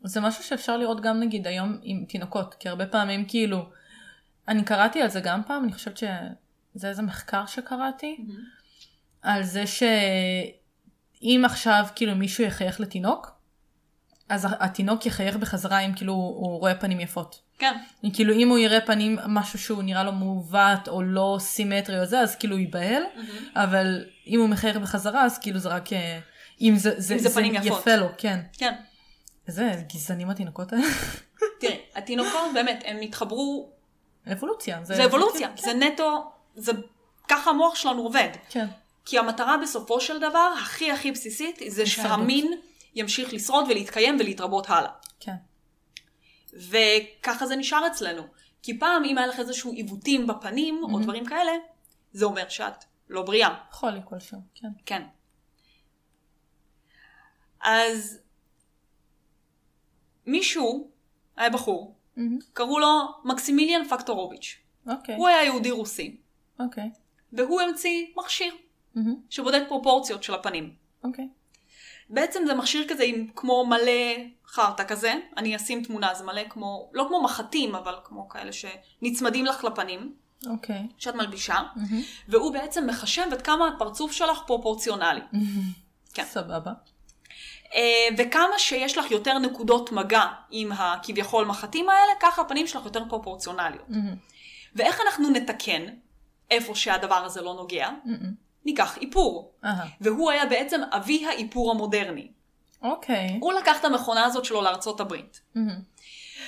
[0.05, 3.65] זה משהו שאפשר לראות גם נגיד היום עם תינוקות, כי הרבה פעמים כאילו,
[4.47, 8.17] אני קראתי על זה גם פעם, אני חושבת שזה איזה מחקר שקראתי,
[9.21, 13.31] על זה שאם עכשיו כאילו מישהו יחייך לתינוק,
[14.29, 17.41] אז התינוק יחייך בחזרה אם כאילו הוא רואה פנים יפות.
[17.57, 17.77] כן,
[18.13, 22.19] כאילו אם הוא יראה פנים משהו שהוא נראה לו מעוות או לא סימטרי או זה
[22.19, 23.03] אז כאילו הוא ייבהל
[23.55, 26.19] אבל אם הוא מחייך בחזרה אז כאילו זה רק אה,
[26.61, 27.79] אם זה, זה, אם זה פנים יפות.
[27.79, 28.39] יפה לו כן.
[28.53, 28.73] כן.
[29.47, 30.83] איזה גזענים התינוקות האלה.
[31.59, 33.69] תראי, התינוקות באמת, הם התחברו,
[34.31, 34.83] אבולוציה.
[34.83, 36.71] זה אבולוציה, כן, זה נטו, זה
[37.27, 38.29] ככה המוח שלנו עובד.
[38.49, 38.67] כן.
[39.05, 41.85] כי המטרה בסופו של דבר, הכי הכי בסיסית, זה.
[41.85, 42.59] שהמין
[42.95, 44.91] ימשיך לשרוד ולהתקיים ולהתרבות הלאה.
[45.19, 45.35] כן.
[46.53, 48.23] וככה זה נשאר אצלנו.
[48.63, 51.51] כי פעם, אם היה לך איזשהו עיוותים בפנים, או דברים כאלה,
[52.13, 53.49] זה אומר שאת לא בריאה.
[53.71, 54.67] חולי כלשהו, כן.
[54.85, 55.01] כן.
[57.61, 58.19] אז
[60.28, 60.89] מישהו,
[61.38, 62.39] היה בחור, מהמם.
[62.53, 64.57] קראו לו מקסימיליאן פקטורוביץ'.
[64.88, 65.15] אוקיי.
[65.15, 66.17] הוא היה יהודי רוסי,
[66.59, 66.91] אוקיי.
[67.34, 68.53] והוא המציא מכשיר
[68.95, 69.15] מהמם.
[69.30, 70.73] שבודק פרופורציות של הפנים.
[71.03, 71.28] אוקיי.
[72.09, 73.91] בעצם זה מכשיר כזה עם כמו מלא
[74.47, 79.45] חרטא כזה, אני אשים תמונה, זה מלא כמו, לא כמו מחטים, אבל כמו כאלה שנצמדים
[79.45, 80.15] לך לפנים,
[80.47, 80.88] אוקיי.
[80.97, 82.01] שאת מלבישה, מהמם.
[82.28, 85.21] והוא בעצם מחשב עד כמה הפרצוף שלך פרופורציונלי.
[86.13, 86.23] כן.
[86.26, 86.73] סבבה.
[87.76, 93.03] אה, וכמה שיש לך יותר נקודות מגע עם הכביכול מחטים האלה, ככה הפנים שלך יותר
[93.09, 93.89] פרופורציונליות.
[93.89, 94.15] מהמם.
[94.76, 95.86] ואיך אנחנו נתקן
[96.51, 97.89] איפה שהדבר הזה לא נוגע?
[98.05, 98.34] מהמם.
[98.65, 99.51] ניקח איפור.
[99.65, 99.88] אהה.
[100.01, 102.28] והוא היה בעצם אבי האיפור המודרני.
[102.82, 103.38] אוקיי.
[103.41, 105.80] הוא לקח את המכונה הזאת שלו לארצות הברית, מהמם.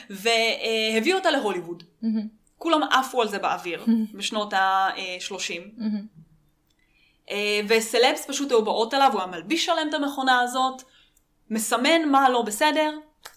[0.10, 1.84] והביא אותה להוליווד.
[2.02, 2.28] מהמם.
[2.58, 5.62] כולם עפו על זה באוויר, בשנות ה-30.
[5.78, 6.06] מהמם.
[7.68, 10.84] וסלבס פשוט היו באות אליו, הוא היה מלביש עליהם את המכונה הזאת,
[11.50, 12.92] מסמן מה לא בסדר,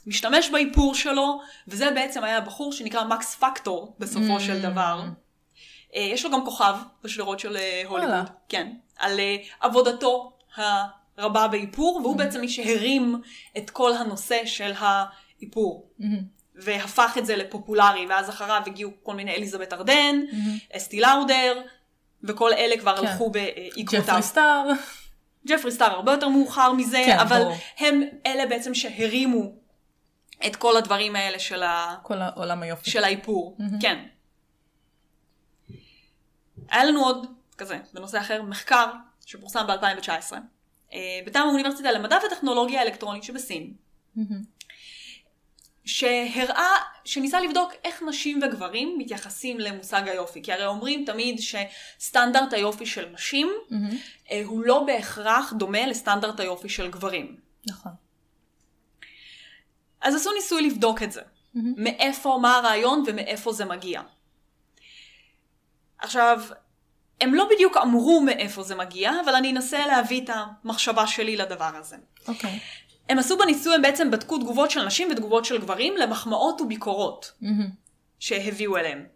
[0.06, 5.02] משתמש באיפור שלו, וזה בעצם היה הבחור שנקרא מקס פקטור בסופו של דבר.
[5.94, 8.30] אה, יש לו גם כוכב בשדרות של אה, הוליווד.
[8.48, 10.32] כן, על אה, עבודתו
[11.18, 13.20] הרבה באיפור, והוא בעצם מי שהרים
[13.58, 15.90] את כל הנושא של האיפור.
[15.98, 16.40] מהמם.
[16.54, 20.20] והפך את זה לפופולרי, ואז אחריו הגיעו כל מיני אליזבת ארדן,
[20.76, 21.62] אסטי לאודר,
[22.24, 23.06] וכל אלה כבר כן.
[23.06, 24.02] הלכו בעקבותיו.
[24.02, 24.64] ג'פרי סטאר.
[25.46, 27.56] ג'פרי סטאר הרבה יותר מאוחר מזה, כן, אבל ברור.
[27.78, 29.52] הם אלה בעצם שהרימו
[30.46, 31.96] את כל הדברים האלה של, ה...
[32.02, 32.90] כל העולם היופי.
[32.90, 33.58] של האיפור.
[33.80, 34.04] כן.
[36.68, 37.26] היה לנו עוד,
[37.58, 38.86] כזה, בנושא אחר, מחקר
[39.26, 40.32] שפורסם ב-2019,
[41.26, 43.74] מטעם האוניברסיטה למדע וטכנולוגיה אלקטרונית שבסין,
[44.16, 44.59] מהמם.
[45.84, 50.42] שהראה, שניסה לבדוק איך נשים וגברים מתייחסים למושג היופי.
[50.42, 53.50] כי הרי אומרים תמיד שסטנדרט היופי של נשים.
[54.30, 57.36] אה, הוא לא בהכרח דומה לסטנדרט היופי של גברים.
[57.66, 57.92] נכון.
[60.00, 61.22] אז עשו ניסוי לבדוק את זה.
[61.54, 64.02] מאיפה, מה הרעיון ומאיפה זה מגיע.
[65.98, 66.40] עכשיו,
[67.20, 71.70] הם לא בדיוק אמרו מאיפה זה מגיע, אבל אני אנסה להביא את המחשבה שלי לדבר
[71.74, 71.96] הזה.
[72.28, 72.58] אוקיי.
[73.10, 77.70] הם עשו בניסוי, הם בעצם בדקו תגובות של נשים ותגובות של גברים למחמאות וביקורות מהמם.
[78.20, 79.06] שהביאו אליהם.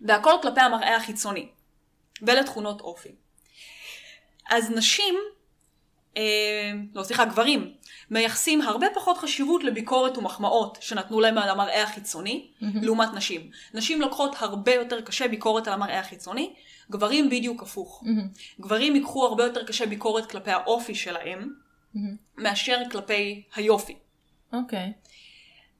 [0.00, 1.48] והכל כלפי המראה החיצוני.
[2.22, 3.08] ואלה תכונות אופי.
[4.50, 5.14] אז נשים,
[6.16, 7.72] אה, לא סליחה, גברים,
[8.10, 12.64] מייחסים הרבה פחות חשיבות לביקורת ומחמאות שנתנו להם על המראה החיצוני, mm-hmm.
[12.82, 13.50] לעומת נשים.
[13.74, 16.54] נשים לוקחות הרבה יותר קשה ביקורת על המראה החיצוני,
[16.90, 18.02] גברים בדיוק הפוך.
[18.04, 18.60] Mm-hmm.
[18.60, 21.54] גברים ייקחו הרבה יותר קשה ביקורת כלפי האופי שלהם,
[21.94, 21.98] mm-hmm.
[22.36, 23.96] מאשר כלפי היופי.
[24.52, 24.92] אוקיי.
[24.96, 25.10] Okay.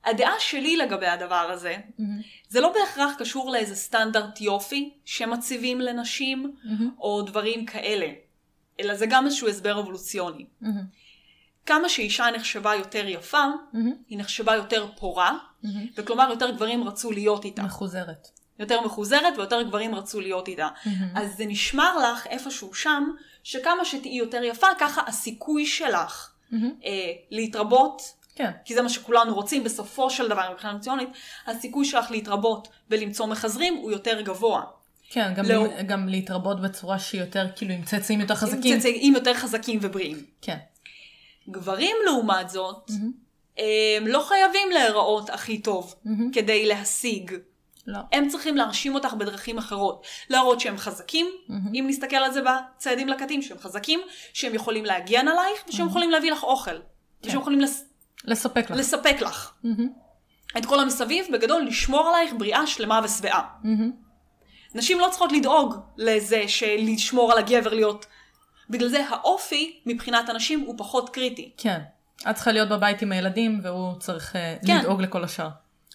[0.05, 2.03] הדעה שלי לגבי הדבר הזה, mm-hmm.
[2.49, 7.01] זה לא בהכרח קשור לאיזה סטנדרט יופי שמציבים לנשים, mm-hmm.
[7.01, 8.07] או דברים כאלה,
[8.81, 10.47] אלא זה גם איזשהו הסבר אבולוציוני.
[10.63, 10.67] Mm-hmm.
[11.67, 13.77] כמה שאישה נחשבה יותר יפה, mm-hmm.
[14.09, 15.69] היא נחשבה יותר פורה, mm-hmm.
[15.97, 17.63] וכלומר יותר גברים רצו להיות איתה.
[17.63, 18.29] מחוזרת.
[18.59, 20.69] יותר מחוזרת ויותר גברים רצו להיות איתה.
[20.69, 20.89] Mm-hmm.
[21.21, 23.11] אז זה נשמר לך איפשהו שם,
[23.43, 26.55] שכמה שתהיי יותר יפה, ככה הסיכוי שלך mm-hmm.
[26.84, 28.03] אה, להתרבות,
[28.34, 28.51] כן.
[28.64, 31.09] כי זה מה שכולנו רוצים בסופו של דבר מבחינה ציונית,
[31.47, 34.62] הסיכוי שלך להתרבות ולמצוא מחזרים הוא יותר גבוה.
[35.11, 35.82] כן, גם, לא...
[35.82, 38.74] גם להתרבות בצורה שהיא יותר, כאילו עם צאצאים יותר חזקים.
[38.74, 40.24] עם צאצאים יותר חזקים ובריאים.
[40.43, 40.57] כן.
[41.49, 43.61] גברים לעומת זאת, mm-hmm.
[43.99, 46.09] הם לא חייבים להיראות הכי טוב mm-hmm.
[46.32, 47.32] כדי להשיג.
[47.91, 47.99] לא.
[48.12, 50.07] הם צריכים להרשים אותך בדרכים אחרות.
[50.30, 51.53] להראות שהם חזקים, mm-hmm.
[51.74, 54.01] אם נסתכל על זה בצעדים לקטים, שהם חזקים,
[54.32, 55.91] שהם יכולים להגן עלייך, ושהם mm-hmm.
[55.91, 56.70] יכולים להביא לך אוכל.
[56.70, 57.28] כן.
[57.28, 57.84] ושהם יכולים לס...
[58.24, 58.76] לספק לך.
[58.78, 59.53] לספק לך.
[59.64, 60.59] Mm-hmm.
[60.59, 63.49] את כל המסביב, בגדול, לשמור עלייך בריאה שלמה ושבעה.
[63.62, 64.11] Mm-hmm.
[64.74, 68.07] נשים לא צריכות לדאוג לזה שלשמור על הגבר להיות
[68.70, 71.53] בגלל זה האופי מבחינת הנשים הוא פחות קריטי.
[71.57, 71.80] כן.
[72.30, 74.78] את צריכה להיות בבית עם הילדים והוא צריך אה, כן.
[74.78, 75.49] לדאוג לכל השאר.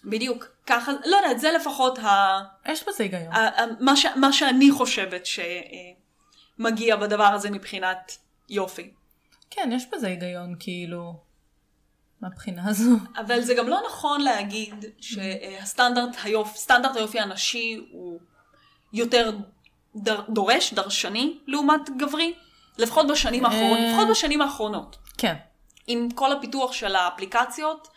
[0.05, 0.45] בדיוק.
[0.67, 2.39] ככה, לא יודעת, זה לפחות ה...
[2.65, 3.33] יש בזה היגיון.
[3.33, 8.17] ה, ה, מה, ש, מה שאני חושבת שמגיע בדבר הזה מבחינת
[8.49, 8.91] יופי.
[9.49, 11.13] כן, יש בזה היגיון, כאילו,
[12.21, 12.95] מהבחינה הזו.
[13.17, 18.19] אבל זה גם לא נכון להגיד שהסטנדרט היופי, סטנדרט היופי הנשי הוא
[18.93, 19.37] יותר
[19.95, 22.33] דר, דורש, דרשני, לעומת גברי.
[22.77, 24.97] לפחות בשנים האחרונות, אה, לפחות בשנים האחרונות.
[25.17, 25.35] כן.
[25.88, 27.88] עם כל הפיתוח של האפליקציות,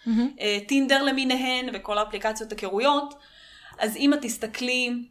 [0.41, 3.15] אה, טינדר למיניהן וכל האפליקציות היכרויות,
[3.79, 5.09] אז אם את תסתכלי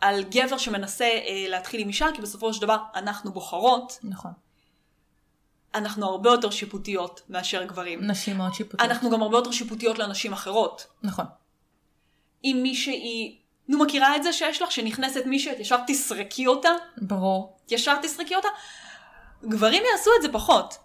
[0.00, 3.98] על גבר שמנסה אה, להתחיל עם אישה, כי בסופו של דבר אנחנו בוחרות.
[4.02, 4.30] נכון.
[5.74, 8.06] אנחנו הרבה יותר שיפוטיות מאשר גברים.
[8.06, 8.90] נשים מאוד שיפוטיות.
[8.90, 10.86] אנחנו גם הרבה יותר שיפוטיות לנשים אחרות.
[11.02, 11.24] נכון.
[12.44, 13.38] אם מישהי,
[13.68, 16.68] נו מכירה את זה שיש לך, שנכנסת מישהי, את ישר תסרקי אותה?
[16.96, 17.56] ברור.
[17.70, 18.48] ישר תסרקי אותה?
[19.44, 20.78] גברים יעשו את זה פחות.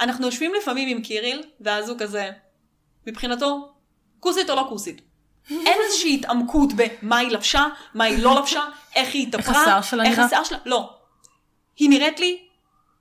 [0.00, 2.30] אנחנו יושבים לפעמים עם קיריל, ואז הוא כזה,
[3.06, 3.72] מבחינתו,
[4.20, 5.00] כוסית או לא כוסית.
[5.50, 9.82] אין איזושהי התעמקות במה היא לבשה, מה היא לא לבשה, איך היא התאפרה, איך השיער
[9.82, 10.12] שלה נראה.
[10.12, 10.94] איך השיער שלה, לא.
[11.76, 12.48] היא נראית לי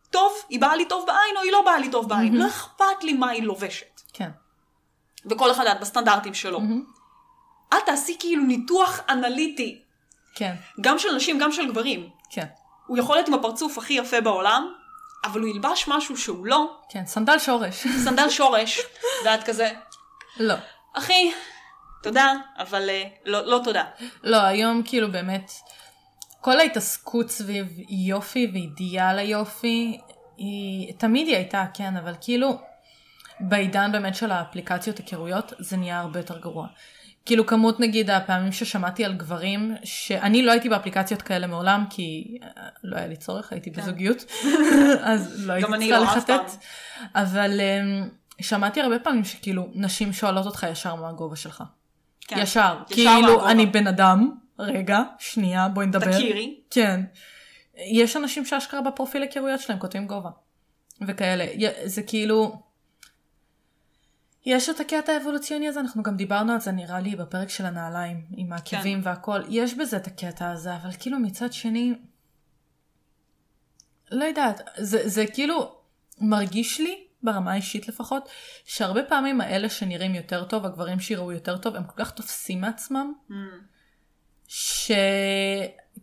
[0.09, 2.35] טוב, היא באה לי טוב בעין או היא לא באה לי טוב בעין.
[2.35, 4.01] לא אכפת לי מה היא לובשת.
[4.13, 4.29] כן.
[5.25, 6.61] וכל אחד בסטנדרטים שלו.
[7.69, 9.81] את תעשי כאילו ניתוח אנליטי.
[10.35, 10.55] כן.
[10.81, 12.09] גם של נשים, גם של גברים.
[12.29, 12.45] כן.
[12.87, 14.73] הוא יכול להיות עם הפרצוף הכי יפה בעולם,
[15.31, 16.77] אבל הוא ילבש משהו שהוא לא.
[16.89, 17.87] כן, סנדל שורש.
[18.05, 18.79] סנדל שורש,
[19.25, 19.71] ואת כזה.
[20.39, 20.55] לא.
[20.93, 21.31] אחי,
[22.03, 23.83] תודה, אבל uh, לא, לא תודה.
[24.23, 25.51] לא, היום כאילו באמת,
[26.41, 29.99] כל ההתעסקות סביב יופי ואידיאל היופי,
[30.37, 32.59] היא, תמיד היא הייתה, כן, אבל כאילו,
[33.39, 36.67] בעידן באמת של האפליקציות היכרויות, זה נהיה הרבה יותר גרוע.
[37.27, 42.47] כאילו כמות נגיד הפעמים ששמעתי על גברים, שאני לא הייתי באפליקציות כאלה מעולם, כי אה,
[42.83, 43.81] לא היה לי צורך, הייתי כן.
[43.81, 44.25] בזוגיות,
[45.01, 46.63] אז לא הייתי צריכה לא, לחטט.
[47.15, 51.63] אבל um, שמעתי הרבה פעמים שכאילו נשים שואלות אותך ישר מה הגובה שלך.
[52.21, 52.39] כן.
[52.39, 56.11] ישר, ישר כאילו אני בן אדם, רגע, שנייה, בואי נדבר.
[56.11, 56.59] תכירי.
[56.71, 57.01] כן.
[57.77, 60.29] יש אנשים שאשכרה בפרופיל היכרויות שלהם כותבים גובה.
[61.07, 61.45] וכאלה.
[61.85, 62.66] זה כאילו...
[64.47, 68.25] יש את הקטע האבולוציוני הזה, אנחנו גם דיברנו על זה נראה לי בפרק של הנעליים,
[68.31, 69.09] עם העקבים כן.
[69.09, 71.93] והכל, יש בזה את הקטע הזה, אבל כאילו מצד שני,
[74.11, 75.75] לא יודעת, זה, זה כאילו
[76.21, 78.29] מרגיש לי, ברמה האישית לפחות,
[78.65, 83.13] שהרבה פעמים האלה שנראים יותר טוב, הגברים שיראו יותר טוב, הם כל כך תופסים מעצמם,
[83.29, 83.33] mm.
[84.47, 84.91] ש...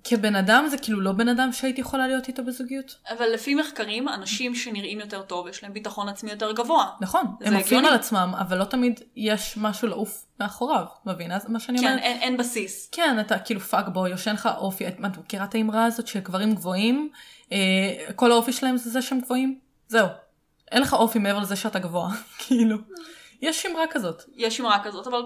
[0.05, 2.97] כבן אדם זה כאילו לא בן אדם שהייתי יכולה להיות איתו בזוגיות.
[3.11, 6.91] אבל לפי מחקרים, אנשים שנראים יותר טוב, יש להם ביטחון עצמי יותר גבוה.
[7.01, 11.79] נכון, הם עפים על עצמם, אבל לא תמיד יש משהו לעוף מאחוריו, מבינה מה שאני
[11.79, 12.01] כן, אומרת?
[12.01, 12.89] כן, אין, אין בסיס.
[12.93, 16.55] כן, אתה כאילו fuck boy, יו אין לך אופי, את מכירה את האמרה הזאת שגברים
[16.55, 17.11] גבוהים,
[17.53, 17.59] אה,
[18.17, 19.59] כל האופי שלהם זה זה שהם גבוהים?
[19.89, 20.09] זהו.
[20.73, 22.09] אין לך אופי מעבר לזה שאתה גבוה,
[22.47, 22.77] כאילו.
[23.43, 24.23] יש אמרה כזאת.
[24.35, 25.23] יש אמרה כזאת, אבל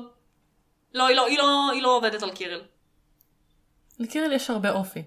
[0.95, 2.61] לא, היא לא, היא לא, היא לא עובדת על קירל.
[3.99, 5.03] לקיריל יש הרבה אופי.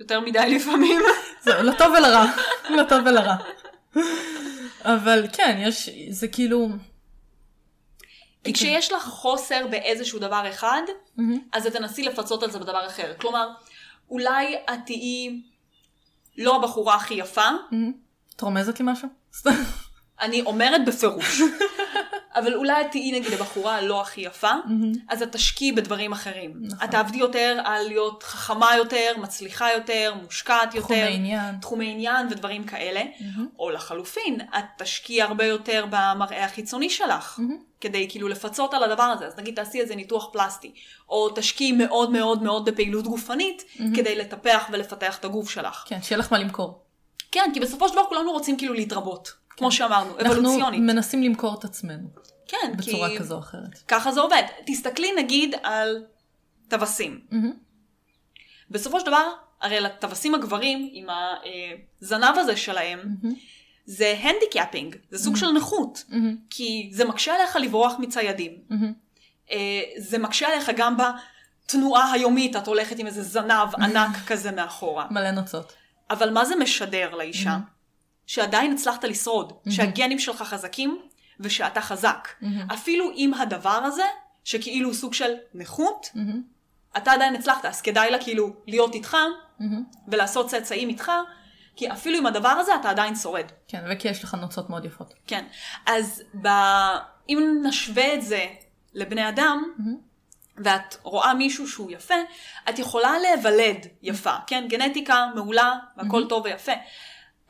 [0.00, 1.00] יותר מדי לפעמים.
[1.40, 2.24] זהו, לא טוב ולרע.
[2.70, 3.36] לא טוב ולרע.
[4.82, 6.68] אבל כן, יש, זה כאילו...
[8.44, 10.82] כי כשיש לך חוסר באיזשהו דבר אחד.
[11.52, 13.14] אז את תנסי לפצות על זה בדבר אחר.
[13.20, 13.48] כלומר,
[14.10, 15.42] אולי את תהיי
[16.38, 17.48] לא הבחורה הכי יפה.
[18.36, 19.08] את רומזת לי משהו?
[20.20, 21.40] אני אומרת בפירוש.
[22.34, 24.52] אבל אולי את תהיי נגיד הבחורה הלא הכי יפה,
[25.08, 26.52] אז את תשקיעי בדברים אחרים.
[26.60, 26.84] נכון.
[26.84, 30.84] את תעבדי יותר על להיות חכמה יותר, מצליחה יותר, מושקעת יותר.
[30.84, 31.58] תחומי עניין.
[31.60, 33.02] תחומי עניין ודברים כאלה.
[33.58, 37.40] או לחלופין, את תשקיעי הרבה יותר במראה החיצוני שלך.
[37.80, 39.26] כדי כאילו לפצות על הדבר הזה.
[39.26, 40.74] אז נגיד תעשי איזה ניתוח פלסטי.
[41.08, 43.64] או תשקיעי מאוד מאוד מאוד בפעילות גופנית,
[43.96, 45.84] כדי לטפח ולפתח את הגוף שלך.
[45.86, 46.80] כן, שיהיה לך מה למכור.
[47.30, 49.32] כן, כי בסופו של דבר כולנו רוצים כאילו להתרבות.
[49.56, 50.80] כמו שאמרנו, אנחנו אבולוציונית.
[50.80, 52.08] מנסים למכור את עצמנו.
[52.48, 53.78] כן, בצורה כי כזו או אחרת.
[53.88, 54.42] ככה זה עובד.
[54.66, 56.04] תסתכלי נגיד על
[56.68, 57.20] טווסים.
[57.30, 57.52] Mm-hmm.
[58.70, 61.06] בסופו של דבר, הרי לטווסים הגברים, עם
[62.02, 63.16] הזנב הזה שלהם,
[63.86, 66.04] זה handicapping, זה סוג של נכות.
[66.08, 66.36] Mm-hmm.
[66.50, 68.52] כי זה מקשה עליך לברוח מציידים.
[69.50, 75.06] אה, זה מקשה עליך גם בתנועה היומית, את הולכת עם איזה זנב ענק כזה מאחורה.
[75.10, 75.72] מלא נוצות.
[76.10, 77.56] אבל מה זה משדר לאישה?
[78.26, 80.98] שעדיין הצלחת לשרוד, שהגנים שלך חזקים
[81.40, 82.28] ושאתה חזק.
[82.72, 84.04] אפילו עם הדבר הזה,
[84.44, 86.42] שכאילו הוא סוג של נכות, מהמם.
[86.96, 89.16] אתה עדיין הצלחת, אז כדאי לה כאילו להיות איתך
[89.58, 89.84] מהמם.
[90.08, 91.12] ולעשות צאצאים איתך,
[91.76, 93.46] כי אפילו עם הדבר הזה אתה עדיין שורד.
[93.68, 95.14] כן, וכי יש לך נוצות מאוד יפות.
[95.26, 95.44] כן.
[95.86, 96.48] אז ב...
[97.28, 98.46] אם נשווה את זה
[98.94, 99.64] לבני אדם,
[100.56, 102.14] ואת רואה מישהו שהוא יפה,
[102.68, 104.64] את יכולה להיוולד יפה, כן?
[104.68, 106.72] גנטיקה מעולה, והכל טוב ויפה.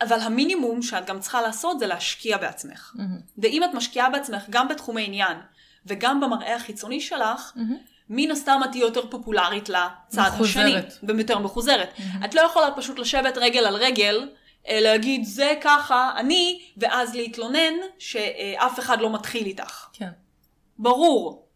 [0.01, 2.95] אבל המינימום שאת גם צריכה לעשות זה להשקיע בעצמך.
[3.38, 5.38] ואם את משקיעה בעצמך גם בתחומי עניין,
[5.86, 7.53] וגם במראה החיצוני שלך,
[8.09, 10.34] מן הסתם את תהיי יותר פופולרית לצד השני.
[10.36, 10.99] מחוזרת.
[11.03, 11.95] ויותר מחוזרת.
[12.24, 14.28] את לא יכולה פשוט לשבת רגל על רגל,
[14.68, 19.86] אה, להגיד זה ככה אני, ואז להתלונן שאף אחד לא מתחיל איתך.
[19.92, 20.11] כן.
[20.78, 21.49] ברור.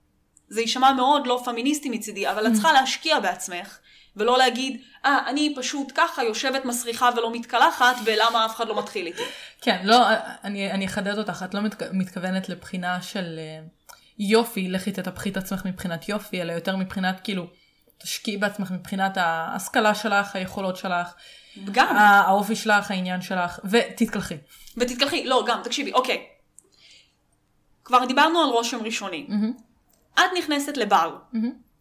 [0.48, 3.78] זה יישמע מאוד לא פמיניסטי מצידי, אבל את צריכה להשקיע בעצמך,
[4.18, 9.06] ולא להגיד, אה, אני פשוט ככה יושבת מסריחה ולא מתקלחת, ולמה אף אחד לא מתחיל
[9.06, 9.22] איתי.
[9.60, 10.06] כן, לא,
[10.44, 11.82] אני, אני אחדד אותך, את לא מתכ...
[11.92, 13.60] מתכוונת לבחינה של אה,
[14.18, 17.46] יופי, לכי תטפחי את עצמך מבחינת יופי, אלא יותר מבחינת כאילו,
[17.98, 21.14] תשקיעי בעצמך מבחינת ההשכלה שלך, היכולות שלך,
[21.72, 21.96] גם.
[21.96, 24.36] הא- האופי שלך, העניין שלך, ותתקלחי.
[24.76, 26.26] ותתקלחי, לא, גם, תקשיבי, אוקיי.
[27.84, 29.26] כבר דיברנו על רושם ראשוני.
[30.14, 31.16] את נכנסת לבר,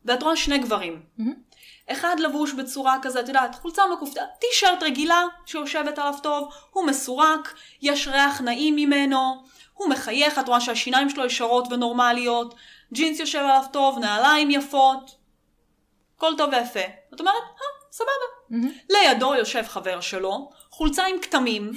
[0.05, 1.01] ואת רואה שני גברים.
[1.91, 7.53] אחד לבוש בצורה כזה, את יודעת, חולצה מכופתרת, טישרט רגילה שיושבת עליו טוב, הוא מסורק,
[7.81, 12.55] יש ריח נעים ממנו, הוא מחייך, את רואה שהשיניים שלו ישרות ונורמליות,
[12.93, 15.15] ג'ינס יושב עליו טוב, נעליים יפות,
[16.17, 16.79] הכל טוב ויפה.
[17.13, 18.71] את אומרת, אה, סבבה.
[18.89, 21.71] לידו יושב חבר שלו, חולצה עם כתמים,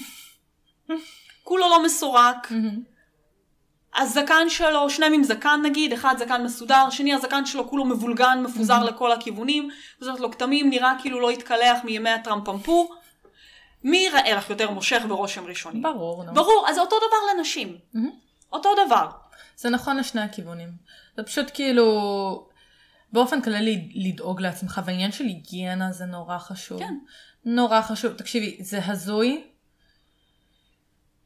[1.44, 2.48] כולו לא מסורק,
[3.96, 8.82] הזקן שלו, שניהם עם זקן נגיד, אחד זקן מסודר, שני הזקן שלו כולו מבולגן, מפוזר
[8.84, 9.70] לכל הכיוונים,
[10.00, 12.94] וזאת לו כתמים, נראה כאילו לא התקלח מימי הטרמפמפור.
[13.84, 15.80] מי יראה לך יותר מושך ברושם ראשוני?
[15.80, 16.34] ברור, נו.
[16.34, 17.78] ברור, אז זה אותו דבר לנשים.
[18.52, 19.08] אותו דבר.
[19.56, 20.68] זה נכון לשני הכיוונים.
[21.16, 22.48] זה פשוט כאילו,
[23.12, 26.78] באופן כללי לדאוג לעצמך, והעניין של היגיינה זה נורא חשוב.
[26.78, 26.94] כן.
[27.44, 28.12] נורא חשוב.
[28.12, 29.49] תקשיבי, זה הזוי.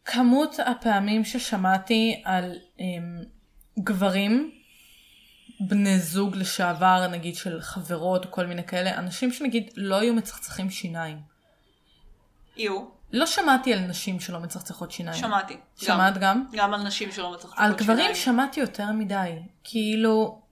[0.04, 2.80] כמות הפעמים ששמעתי על um,
[3.78, 4.50] גברים,
[5.60, 10.70] בני זוג לשעבר, נגיד של חברות או כל מיני כאלה, אנשים שנגיד לא היו מצחצחים
[10.70, 11.18] שיניים.
[12.56, 15.20] יהיו, לא שמעתי על נשים שלא מצחצחות שיניים.
[15.20, 15.56] שמעתי.
[15.76, 16.44] שמעת גם?
[16.52, 18.14] גם על נשים שלא מצחצחות על גברים שיניים.
[18.14, 19.32] שמעתי יותר מדי.
[19.64, 20.42] כאילו,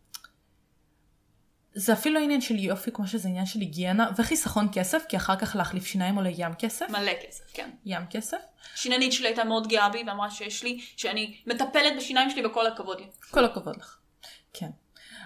[1.75, 5.57] זה אפילו עניין של יופי כמו שזה עניין של היגיינה וחיסכון כסף, כי אחר כך
[5.57, 6.91] להחליף שיניים עולה ים כסף.
[6.91, 7.70] מלא כסף, כן.
[7.85, 8.39] ים כסף.
[8.75, 13.01] שיננית שלי הייתה מאוד גאה בי ואמרה שיש לי, שאני מטפלת בשיניים שלי וכל הכבוד
[13.01, 13.07] לי.
[13.31, 13.97] כל הכבוד לך.
[14.53, 14.70] כן.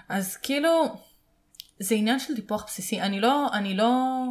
[0.08, 0.96] אז כאילו,
[1.78, 3.00] זה עניין של טיפוח בסיסי.
[3.00, 4.22] אני לא, אני לא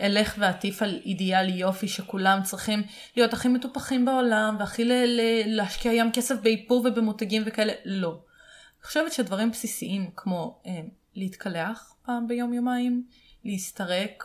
[0.00, 2.82] אלך ואטיף על אידיאל יופי שכולם צריכים
[3.16, 7.72] להיות הכי מטופחים בעולם והכי ל- ל- להשקיע ים כסף באיפור ובמותגים וכאלה.
[7.84, 8.08] לא.
[8.10, 10.80] אני חושבת שדברים בסיסיים כמו אה,
[11.18, 13.06] להתקלח פעם ביום יומיים,
[13.44, 14.24] להסתרק,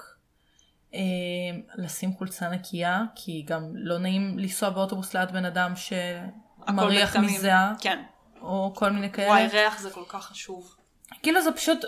[0.94, 1.00] אה,
[1.76, 7.16] לשים חולצה נקייה, כי גם לא נעים לנסוע באוטובוס ליד בן אדם שמריח.
[7.16, 7.74] מזיעה.
[7.80, 8.04] כן.
[8.42, 9.28] או כל מיני כאלה.
[9.28, 10.76] וואי, ריח זה כל כך חשוב.
[11.24, 11.86] כאילו זה פשוט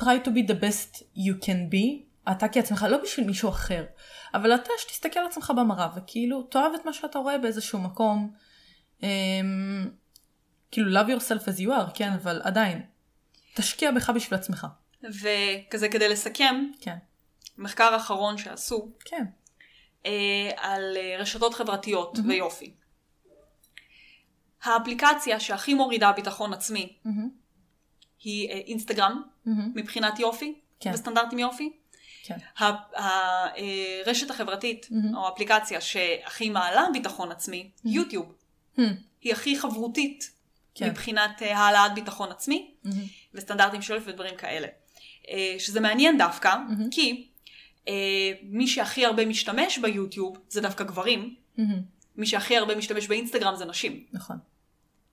[0.00, 3.84] try to be the best you can be, אתה כעצמך, לא בשביל מישהו אחר,
[4.34, 8.32] אבל אתה שתסתכל על עצמך במראה וכאילו תאהב את מה שאתה רואה באיזשהו מקום.
[9.02, 9.90] אמ,
[10.70, 12.82] כאילו love yourself as you are, כן, אבל עדיין,
[13.58, 14.66] תשקיע בך בשביל עצמך.
[15.02, 16.96] וכזה כדי לסכם, כן,
[17.58, 19.24] מחקר אחרון שעשו כן.
[20.06, 22.74] אה, על אה, רשתות חברתיות ויופי.
[24.62, 27.28] האפליקציה שהכי מורידה ביטחון עצמי מהמם,
[28.22, 30.90] היא אה, אינסטגרם, מהמם, מבחינת יופי, כן.
[30.94, 31.72] וסטנדרטים יופי.
[32.24, 32.36] כן.
[32.56, 35.16] הרשת החברתית, מהמם.
[35.16, 38.34] או האפליקציה שהכי מעלה ביטחון עצמי, יוטיוב.
[38.76, 40.38] מהמם, היא הכי חברותית
[40.78, 40.90] כן.
[40.90, 43.04] מבחינת אה, העלאת ביטחון עצמי, מהמם,
[43.34, 44.66] וסטנדרטים של יופי ודברים כאלה.
[45.28, 46.90] אה, שזה מעניין דווקא, מהמם.
[46.90, 47.28] כי
[47.88, 51.82] אה, מי שהכי הרבה משתמש ביוטיוב זה דווקא גברים, מהמם,
[52.16, 54.04] מי שהכי הרבה משתמש באינסטגרם זה נשים.
[54.12, 54.36] נכון.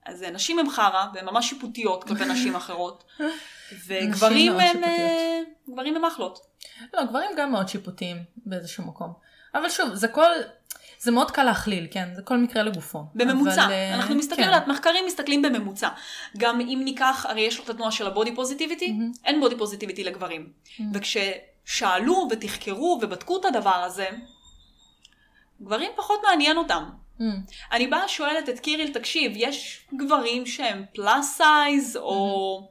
[0.06, 3.04] אז אה, נשים הם חרא, והן ממש שיפוטיות כלפי נשים אחרות.
[3.86, 4.80] וגברים הם,
[5.70, 6.38] גברים הם אחלות.
[6.94, 9.12] לא, גברים גם מאוד שיפוטיים באיזשהו מקום.
[9.54, 10.30] אבל שוב, זה כל...
[10.98, 12.08] זה מאוד קל להכליל, כן?
[12.14, 13.04] זה כל מקרה לגופו.
[13.14, 14.70] בממוצע, אבל, אה, אנחנו מסתכלים כן.
[14.70, 15.88] מחקרים מסתכלים בממוצע.
[16.38, 20.04] גם אם ניקח, הרי יש לו את התנועה של ה body positivity, אין body positivity
[20.04, 20.52] לגברים.
[20.94, 24.06] וכששאלו ותחקרו ובדקו את הדבר הזה,
[25.62, 26.84] גברים פחות מעניין אותם.
[27.18, 27.40] Mm-hmm,
[27.72, 32.68] אני באה שואלת את קיריל, תקשיב, יש גברים שהם plus size, או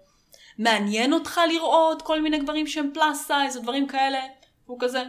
[0.57, 4.19] מעניין אותך לראות כל מיני גברים שהם plus size, או דברים כאלה?
[4.67, 4.99] והוא כזה,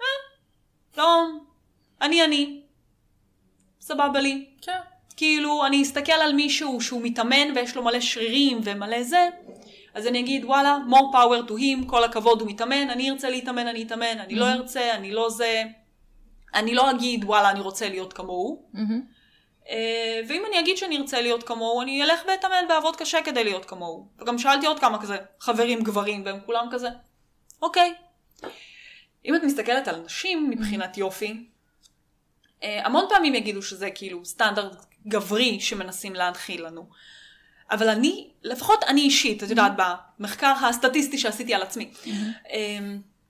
[0.00, 0.06] אה,
[0.96, 1.24] לא,
[2.02, 2.60] אני אני,
[3.80, 4.46] סבבה לי.
[4.62, 4.78] כן.
[5.16, 9.28] כאילו, אני אסתכל על מישהו שהוא מתאמן ויש לו מלא שרירים ומלא זה,
[9.94, 13.66] אז אני אגיד, וואלה, more power to him, כל הכבוד, הוא מתאמן, אני ארצה להתאמן,
[13.66, 15.62] אני אתאמן, אני לא ארצה, אני לא זה.
[16.54, 18.62] אני לא אגיד, וואלה, אני רוצה להיות כמוהו.
[18.72, 19.02] מהמם,
[19.68, 23.64] אה, ואם אני אגיד שאני ארצה להיות כמוהו, אני אלך ואתאמן ואעבוד קשה כדי להיות
[23.64, 24.08] כמוהו.
[24.18, 26.88] וגם שאלתי עוד כמה כזה חברים גברים, והם כולם כזה,
[27.62, 27.94] אוקיי.
[29.24, 31.36] אם את מסתכלת על נשים מבחינת יופי, אה,
[32.62, 36.88] המון פעמים יגידו שזה כאילו סטנדרט גברי שמנסים להנחיל לנו.
[37.70, 39.72] אבל אני, לפחות אני אישית, את יודעת,
[40.18, 41.90] במחקר הסטטיסטי שעשיתי על עצמי,
[42.50, 42.78] אה,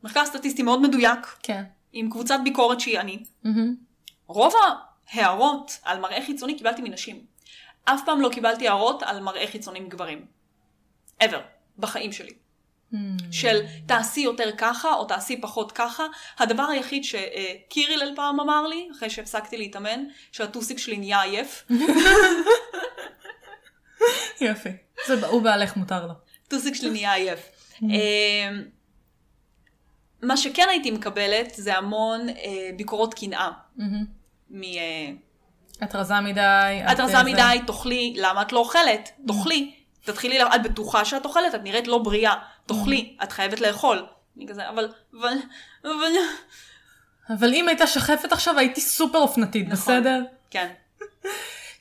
[0.02, 1.64] מחקר סטטיסטי מאוד מדויק, כן.
[1.92, 3.74] עם קבוצת ביקורת שהיא אני, מהמם,
[4.26, 4.54] רוב
[5.12, 7.24] ההערות על מראה חיצוני קיבלתי מנשים.
[7.84, 10.26] אף פעם לא קיבלתי הערות על מראה חיצוני מגברים.
[11.22, 11.40] ever.
[11.78, 12.32] בחיים שלי.
[12.92, 13.16] מהמם.
[13.32, 16.06] של תעשי יותר ככה, או תעשי פחות ככה.
[16.38, 21.66] הדבר היחיד שקיריל אל פעם אמר לי, אחרי שהפסקתי להתאמן, שהטוסיק שלי נהיה עייף.
[24.40, 24.68] יופי.
[25.06, 26.12] זה- הוא בעלך מותר לו.
[26.48, 27.40] טוסיק שלי נהיה עייף.
[27.82, 28.50] אה,
[30.22, 32.34] מה שכן הייתי מקבלת זה המון אה,
[32.76, 33.50] ביקורות קנאה.
[33.76, 34.04] מהמם.
[34.50, 34.62] מ...
[34.62, 35.10] אה,
[35.84, 36.80] את רזה מדי.
[36.92, 39.10] את רזה זה- מדי, תאכלי, למה את לא אוכלת?
[39.26, 39.74] תאכלי.
[40.04, 42.34] תתחילי, את בטוחה שאת אוכלת, את נראית לא בריאה,
[42.68, 44.06] תאכלי, את חייבת לאכול.
[44.36, 45.34] אני כזה, אבל, אבל,
[45.84, 46.12] אבל,
[47.30, 50.00] אבל אם הייתה שחפת עכשיו הייתי סופר אופנתית, נכון.
[50.00, 50.22] בסדר?
[50.50, 50.68] כן.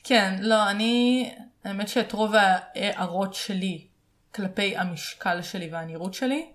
[0.04, 1.30] כן, לא, אני...
[1.64, 3.86] האמת שאת רוב ההערות שלי
[4.34, 6.46] כלפי המשקל שלי והנראות שלי,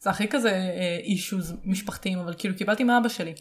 [0.00, 0.52] זה הכי כזה
[1.02, 3.34] אישוז משפחתיים, אבל כאילו קיבלתי מאבא שלי.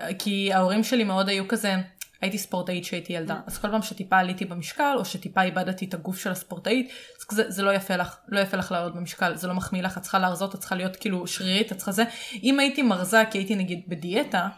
[0.00, 1.74] אה, כי ההורים שלי מאוד היו כזה,
[2.20, 6.18] הייתי ספורטאית כשהייתי ילדה, אז כל פעם שטיפה עליתי במשקל, או שטיפה איבדתי את הגוף
[6.18, 9.54] של הספורטאית, אז כזה, זה לא יפה לך, לא יפה לך לעלות במשקל, זה לא
[9.54, 12.04] מחמיא לך, את צריכה להרזות, את צריכה להיות כאילו שרירית, את צריכה זה.
[12.42, 14.48] אם הייתי מרזה כי הייתי נגיד בדיאטה,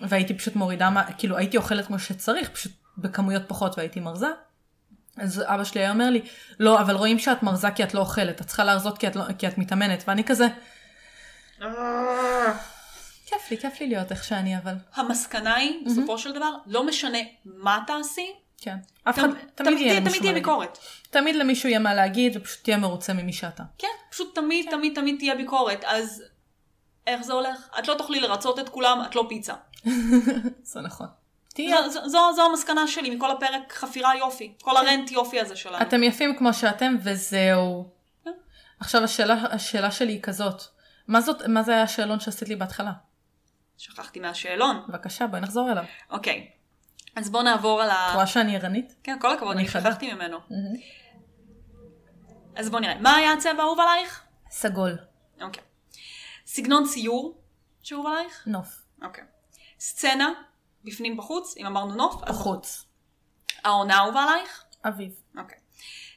[0.00, 4.26] והייתי פשוט מורידה, מה- כאילו הייתי אוכלת כמו שצריך, פשוט בכמויות פחות והייתי מרזה.
[5.18, 6.22] אז אבא שלי היה אומר לי,
[6.60, 9.24] לא, אבל רואים שאת מרזה כי את לא אוכלת, את צריכה להרזות כי את, לא,
[9.38, 10.46] כי את מתאמנת, ואני כזה,
[13.32, 17.18] כיף לי, כיף לי להיות איך שאני, אבל המסקנה היא, בסופו של דבר, לא משנה
[17.44, 18.76] מה תעשי, כן.
[19.04, 20.32] אף אחד, תמיד תמיד יהיה תמיד תהיה.
[20.32, 20.78] ביקורת.
[21.10, 23.62] תמיד למישהו יהיה מה להגיד, ופשוט תהיה מרוצה ממי שאתה.
[23.78, 25.84] כן, פשוט תמיד, תמיד, תמיד תהיה ביקורת.
[25.84, 26.22] אז
[27.06, 27.68] איך זה הולך?
[27.78, 29.54] את לא תוכלי לרצות את כולם, את לא פיצה.
[30.62, 31.06] זה נכון.
[31.54, 31.88] תהיה.
[31.88, 34.52] זו, זו, זו, המסקנה שלי מכל הפרק חפירה יופי.
[34.62, 35.82] כל הרנט יופי הזה שלנו.
[35.82, 37.88] אתם יפים כמו שאתם, וזהו.
[38.24, 38.30] כן.
[38.80, 40.62] עכשיו השאלה, השאלה שלי היא כזאת,
[41.08, 42.92] מה, זאת, מה זה היה השאלון שעשית לי בהתחלה?
[43.82, 44.82] שכחתי מהשאלון.
[44.88, 45.84] בבקשה, בואי נחזור אליו.
[46.10, 46.50] אוקיי.
[47.16, 48.08] אז בואו נעבור על ה...
[48.08, 48.94] את רואה שאני ערנית?
[49.02, 49.68] כן, כל הכבוד, אני.
[49.68, 50.38] שכחתי ממנו.
[52.56, 52.98] אז בואו נראה.
[53.00, 54.22] מה היה הצבע האהוב עלייך?
[54.50, 54.98] סגול.
[55.42, 55.62] אוקיי.
[56.46, 57.38] סגנון ציור
[57.82, 58.42] שאהוב עלייך?
[58.46, 58.82] נוף.
[59.02, 59.24] אוקיי.
[59.80, 60.32] סצנה,
[60.84, 62.84] בפנים בחוץ, אם אמרנו נוף, אז בחוץ.
[63.64, 64.64] העונה אהובה עלייך?
[64.88, 65.12] אביב.
[65.38, 65.58] אוקיי.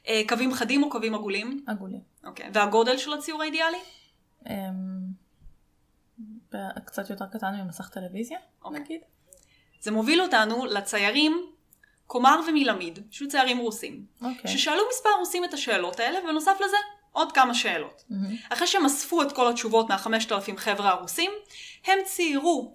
[0.08, 1.64] אה, קווים חדים או קווים עגולים?
[1.66, 2.00] עגולי.
[2.24, 2.50] אוקיי.
[2.54, 3.80] והגודל של הציור האידיאלי?
[6.84, 8.80] קצת יותר קטן ממסך טלוויזיה, אוקיי.
[8.80, 9.00] נגיד.
[9.80, 11.52] זה מוביל אותנו לציירים
[12.06, 14.50] קומר ומילמיד, שהיו ציירים רוסים, אוקיי.
[14.50, 16.76] ששאלו מספר רוסים את השאלות האלה, ובנוסף לזה
[17.12, 18.04] עוד כמה שאלות.
[18.10, 18.36] מהמם.
[18.48, 21.30] אחרי שהם אספו את כל התשובות מהחמשת אלפים חבר'ה הרוסים,
[21.86, 22.74] הם ציירו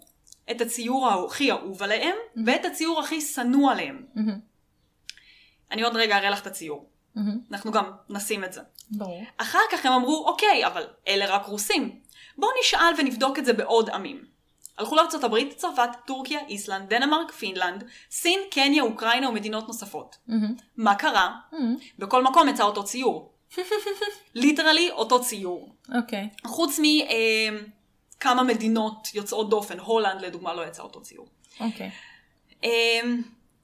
[0.51, 2.15] את הציור הכי אהוב עליהם,
[2.45, 4.05] ואת הציור הכי שנוא עליהם.
[4.15, 4.39] Mm-hmm.
[5.72, 6.89] אני עוד רגע אראה לך את הציור.
[7.15, 7.39] Mm-hmm.
[7.51, 8.61] אנחנו גם נשים את זה.
[8.91, 9.24] ברור.
[9.38, 12.00] אחר כך הם אמרו, אוקיי, אבל אלה רק רוסים.
[12.38, 14.25] בואו נשאל ונבדוק את זה בעוד עמים.
[14.77, 20.17] הלכו הברית, צרפת, טורקיה, איסלנד, דנמרק, פינלנד, סין, קניה, אוקראינה ומדינות נוספות.
[20.77, 21.36] מה קרה?
[21.99, 23.34] בכל מקום יצא אותו ציור.
[24.36, 25.75] literally אותו ציור.
[25.95, 26.29] אוקיי.
[26.45, 31.27] חוץ מכמה מדינות יוצאות דופן, הולנד לדוגמה לא יצא אותו ציור.
[31.59, 31.91] אוקיי.
[32.63, 33.01] אה,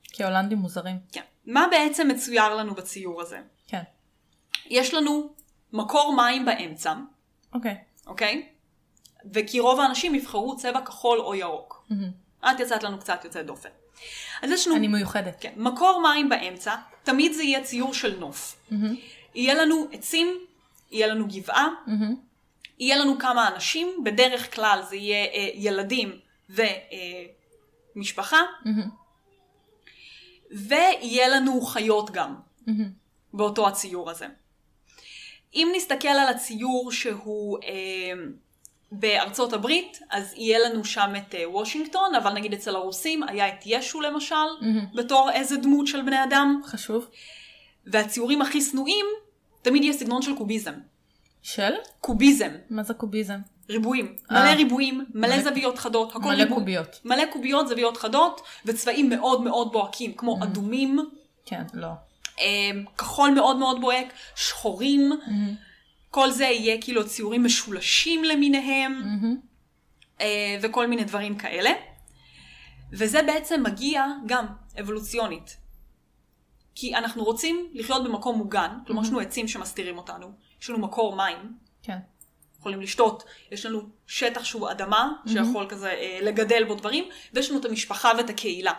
[0.03, 0.95] כי הולנדים מוזרים.
[1.11, 1.21] כן.
[1.45, 3.39] מה בעצם מצויר לנו בציור הזה?
[3.67, 3.83] כן.
[4.65, 5.29] יש לנו
[5.73, 6.93] מקור מים באמצע,
[7.53, 7.77] אוקיי.
[8.07, 8.49] אוקיי?
[9.33, 11.87] וכי רוב האנשים יבחרו צבע כחול או ירוק.
[12.39, 13.69] את יצאת לנו קצת יוצאת דופן.
[14.41, 15.37] אז יש לנו אני מיוחדת.
[15.39, 18.69] כן, מקור מים באמצע, תמיד זה יהיה ציור של נוף.
[19.35, 20.27] יהיה לנו עצים,
[20.91, 21.67] יהיה לנו גבעה,
[22.79, 26.19] יהיה לנו כמה אנשים, בדרך כלל זה יהיה אה, ילדים
[27.95, 28.39] ומשפחה,
[30.51, 32.35] ויהיה לנו חיות גם,
[33.33, 34.27] באותו הציור הזה.
[35.53, 38.13] אם נסתכל על הציור שהוא אה,
[38.91, 43.59] בארצות הברית, אז יהיה לנו שם את אה, וושינגטון, אבל נגיד אצל הרוסים היה את
[43.65, 44.35] ישו למשל,
[44.95, 47.07] בתור איזה דמות של בני אדם, חשוב.
[47.85, 49.05] והציורים הכי שנואים,
[49.61, 50.73] תמיד יהיה סגנון של קוביזם.
[51.41, 51.73] של?
[52.01, 53.39] קוביזם, מה זה קוביזם?
[53.69, 54.15] ריבועים.
[54.31, 54.43] אה.
[54.43, 56.57] מלא ריבועים, מלא מלא- זוויות חדות, הכל מלא ריבוע.
[56.59, 56.99] קוביות.
[57.05, 60.99] מלא קוביות, זוויות חדות, וצבעים מאוד מאוד בוהקים, כמו אדומים,
[61.45, 61.87] כן, לא.
[62.39, 62.45] אה,
[62.97, 65.11] כחול מאוד מאוד בוהק, שחורים.
[66.17, 69.01] כל זה יהיה כאילו ציורים משולשים למיניהם,
[70.21, 71.69] אה, וכל מיני דברים כאלה.
[72.91, 74.45] וזה בעצם מגיע גם
[74.79, 75.57] אבולוציונית.
[76.75, 81.15] כי אנחנו רוצים לחיות במקום מוגן, כלומר יש לנו עצים שמסתירים אותנו, יש לנו מקור
[81.15, 81.53] מים,
[81.83, 81.97] כן.
[82.59, 87.03] יכולים לשתות, יש לנו שטח שהוא אדמה, שיכול כזה אה, לגדל בו דברים,
[87.33, 88.73] ויש לנו את המשפחה ואת הקהילה.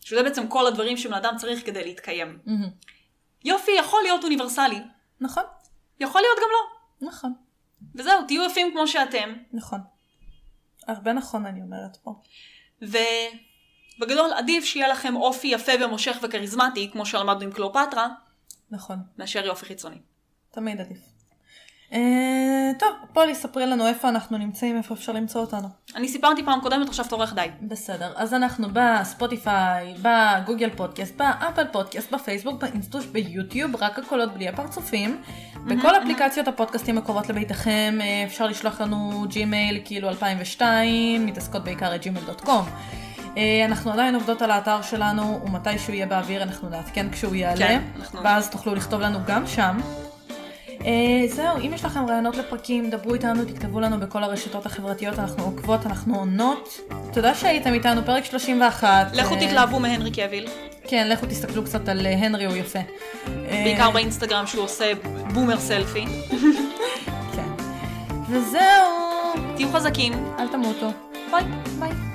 [0.00, 2.38] שזה בעצם כל הדברים שבן אדם צריך כדי להתקיים.
[3.44, 4.78] יופי יכול להיות אוניברסלי,
[5.20, 5.44] נכון.
[6.00, 7.08] יכול להיות גם לא.
[7.08, 7.34] נכון.
[7.94, 9.34] וזהו, תהיו יפים כמו שאתם.
[9.52, 9.80] נכון.
[10.88, 12.14] הרבה נכון אני אומרת פה.
[12.82, 18.08] ובגדול עדיף שיהיה לכם אופי יפה ומושך וכריזמטי, כמו שלמדנו עם קליאופטרה,
[18.70, 18.98] נכון.
[19.18, 19.98] מאשר יופי חיצוני.
[20.50, 21.09] תמיד עדיף.
[21.92, 21.98] אה,
[22.78, 25.68] טוב, פולי, ספרי לנו איפה אנחנו נמצאים, איפה אפשר למצוא אותנו.
[25.96, 27.46] אני סיפרתי פעם קודמת, עכשיו תורך די.
[27.62, 35.22] בסדר, אז אנחנו בספוטיפיי, בגוגל פודקאסט, באפל פודקאסט, בפייסבוק, באינסטוש, ביוטיוב, רק הקולות בלי הפרצופים.
[35.66, 42.00] בכל אפליקציות הפודקאסטים הקרובות לביתכם, אה, אפשר לשלוח לנו ג'ימייל כאילו 2002, מתעסקות בעיקר at
[42.06, 42.50] gmail.com.
[43.36, 47.66] אה, אנחנו עדיין עובדות על האתר שלנו, ומתי שהוא יהיה באוויר אנחנו נעדכן כשהוא יעלה,
[47.68, 49.78] כן, אנחנו- ואז תוכלו לכתוב לנו גם שם.
[50.86, 55.44] אה, זהו, אם יש לכם רעיונות לפרקים, דברו איתנו, תכתבו לנו בכל הרשתות החברתיות, אנחנו
[55.44, 56.80] עוקבות, אנחנו עונות.
[57.12, 59.06] תודה שהייתם איתנו, פרק 31.
[59.12, 60.48] לכו אה, תתלהבו מהנרי קאוויל,
[60.88, 62.78] כן, לכו תסתכלו קצת על אה, הנרי, הוא יפה.
[63.50, 64.92] בעיקר באינסטגרם שהוא עושה
[65.34, 66.04] boomer selfie.
[67.36, 67.48] כן.
[68.28, 70.90] וזהו, תהיו חזקים, אל תמותו.
[71.30, 71.44] ביי.
[71.78, 72.09] ביי.